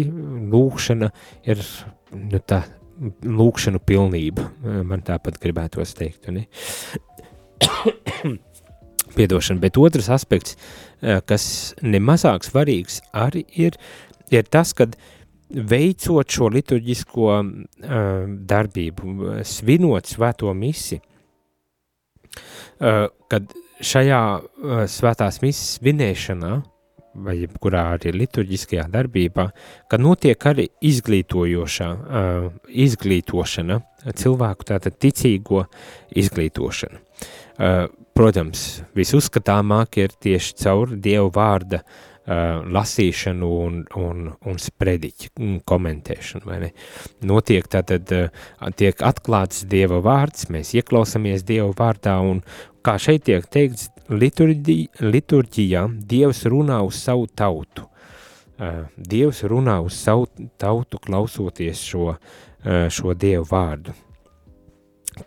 [0.53, 1.11] lūkšana
[1.49, 1.61] ir
[2.13, 2.63] nu, tā
[3.25, 4.49] lūkšanu pilnība,
[4.87, 6.29] man tāpat gribētos teikt.
[6.31, 6.45] Ne?
[9.15, 10.55] Piedošana, bet otrs aspekts,
[11.27, 11.45] kas
[11.83, 13.77] nemazāk svarīgs, arī ir,
[14.31, 14.95] ir tas, kad
[15.49, 17.43] veicot šo liturģisko uh,
[18.49, 23.53] darbību, svinot svēto misi, uh, kad
[23.85, 26.53] šajā uh, svētās misijas svinēšanā
[27.15, 29.47] vai jebkurā arī liturģiskajā darbībā,
[29.89, 32.47] ka notiek arī izglītojošā, uh,
[32.85, 33.79] izglītošana,
[34.15, 35.65] cilvēku tātad ticīgo
[36.15, 36.99] izglītošana.
[37.55, 37.85] Uh,
[38.15, 38.65] protams,
[38.97, 46.61] visuzskatāmāk ir tieši caur Dievu vārda uh, lasīšanu un, un, un sprediķu un komentēšanu, vai
[46.65, 46.71] ne?
[47.27, 52.43] Notiek tātad, uh, tiek atklāts Dieva vārds, mēs ieklausamies Dieva vārdā un,
[52.85, 57.87] kā šeit tiek teikts, liturģi, liturģijā Dievs runā uz savu tautu.
[58.95, 60.27] Dievs runā uz savu
[60.61, 62.15] tautu klausoties šo,
[62.63, 63.95] šo Dievu vārdu.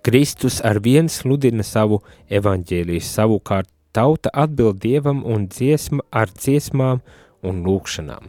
[0.05, 7.01] Kristus ar vienu sludina savu evaņģēliju, savukārt tauta atbild Dievam un dziesma ar dziesmām
[7.49, 8.29] un lūkšanām.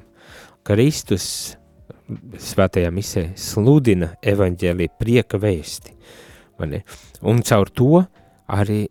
[0.63, 1.57] Kristus
[2.39, 5.95] svētajā misē sludina evaņģēliju prieka vēsti,
[7.27, 8.05] un caur to
[8.47, 8.85] arī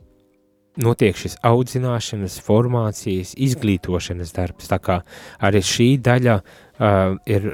[0.79, 4.71] notiek šis audzināšanas, formācijas, izglītošanas darbs.
[4.71, 5.01] Tā kā
[5.45, 7.47] arī šī daļa uh, ir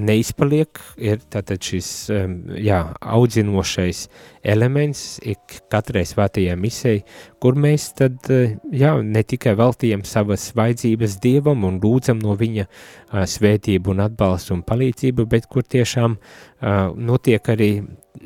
[0.00, 4.06] neizpaliek, ir tātad šis um, jā, audzinošais
[4.40, 7.02] elements ik katrai svētajai misei,
[7.42, 12.64] kur mēs tad uh, jā, ne tikai veltījam savas vajadzības Dievam un lūdzam no viņa
[12.66, 17.72] uh, svētību un atbalstu un palīdzību, bet kur tiešām uh, notiek arī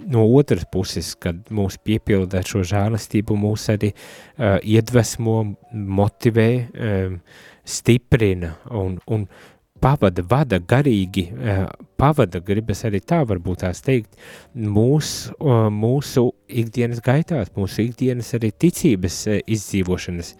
[0.06, 5.40] no otras puses, kad mūs piepilda šo žēlastību, mūs arī uh, iedvesmo,
[5.72, 7.18] motivē, um,
[7.64, 9.26] stiprina un, un
[9.84, 11.64] pavada, vada garīgi, uh,
[12.00, 14.16] pavada, gribas arī tā varbūt tās teikt,
[14.56, 15.10] mūs,
[15.74, 20.32] mūsu ikdienas gaitās, mūsu ikdienas arī ticības uh, izdzīvošanas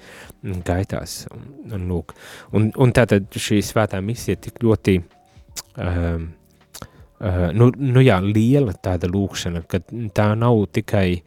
[0.65, 1.19] gaitās.
[1.35, 2.17] Un, un, lūk.
[2.57, 4.99] un, un tātad šī svētā misija tik ļoti
[5.77, 6.33] um,
[7.25, 9.79] Uh, nu, nu jā, liela tāda lūkšana, ka
[10.13, 11.23] tā nav tikai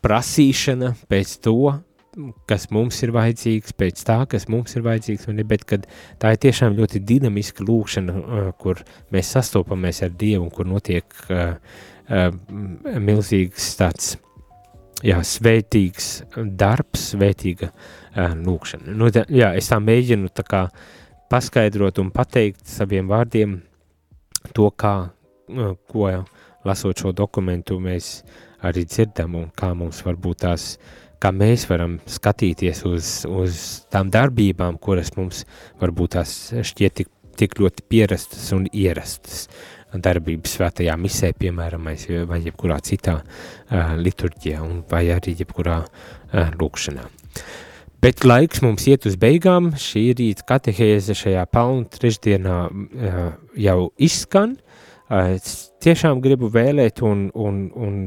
[0.00, 1.72] prasīšana pēc to,
[2.50, 5.64] kas mums ir vajadzīgs, pēc tā, kas mums ir vajadzīgs, bet
[6.20, 8.82] tā ir tiešām ļoti dinamiska lūkšana, uh, kur
[9.14, 11.56] mēs sastopamies ar Dievu un kur notiek uh,
[12.10, 12.28] uh,
[13.00, 14.14] milzīgs tāds
[15.02, 18.96] jā, svētīgs darbs, svētīga uh, lūkšana.
[18.96, 20.66] Nu, tā, jā, es tā mēģinu tā kā
[21.32, 23.60] paskaidrot un pateikt saviem vārdiem,
[24.52, 24.96] to, kā,
[25.88, 26.08] ko
[26.66, 28.18] lasot šo dokumentu, mēs
[28.66, 30.74] arī dzirdam un kā mums varbūt tās,
[31.22, 33.60] kā mēs varam skatīties uz, uz
[33.92, 35.44] tām darbībām, kuras mums
[35.82, 39.46] varbūt tās šķiet tik, tik ļoti pierastas un ierastas
[39.92, 41.90] darbības svētajā misē, piemēram,
[42.28, 47.04] vai jebkurā citā uh, liturģijā, vai arī jebkurā uh, lūkšanā.
[48.02, 49.70] Bet laiks mums iet uz beigām.
[49.78, 53.20] Šī rīta katehēze šajā palnu trešdienā uh,
[53.54, 54.56] jau izskan.
[55.06, 58.00] Uh, es tiešām gribu vēlēt un, un, un,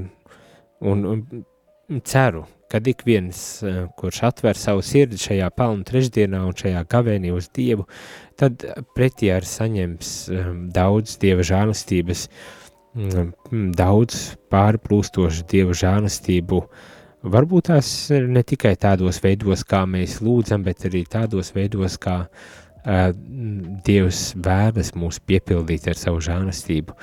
[0.82, 2.44] un, un ceru,
[2.76, 7.48] ka ik viens, uh, kurš atver savu sirdi šajā palnu trešdienā un šajā gavēnī uz
[7.56, 7.88] Dievu,
[8.36, 8.68] tad
[8.98, 12.28] pretī ar saņems um, daudz Dieva žālastības,
[13.00, 13.32] um,
[13.80, 16.92] daudz pārplūstošu Dieva žālastību, uh,
[17.26, 22.65] Varbūt tās ne tikai tādos veidos, kā mēs lūdzam, bet arī tādos veidos, kā uh,
[22.86, 26.96] Dievs vēlas mūs piepildīt ar savu žēlastību.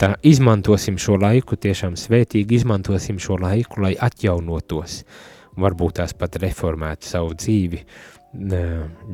[0.00, 5.02] Tā izmantosim šo laiku, tiešām svētīgi izmantosim šo laiku, lai atjaunotos,
[5.60, 7.82] varbūt tās pat reformētu savu dzīvi,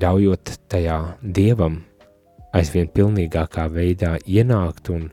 [0.02, 1.82] ļaujot tajā Dievam
[2.52, 5.06] aizvien pilnīgākā veidā ienākt un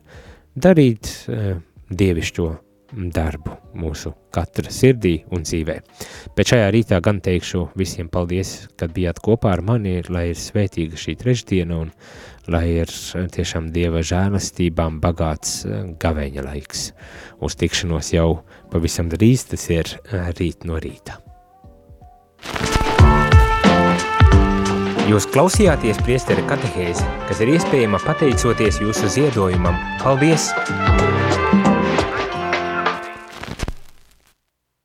[0.54, 1.56] darīt uh,
[1.90, 2.48] dievišķo
[2.92, 5.76] darbu mūsu katra sirdī un dzīvē.
[6.36, 10.98] Bet šajā rītā gan teikšu visiem paldies, kad bijāt kopā ar mani, lai ir svētīga
[10.98, 11.94] šī trešdiena un
[12.50, 12.90] lai ir
[13.34, 16.90] tiešām Dieva žēlastībām bagāts eh, gaveņa laiks.
[17.40, 21.20] Uz tikšanos jau pavisam drīz, tas ir eh, rīt no rīta.
[25.10, 29.74] Jūs klausījāties priesteri katehēzi, kas ir iespējama pateicoties jūsu ziedojumam.
[30.04, 30.52] Paldies!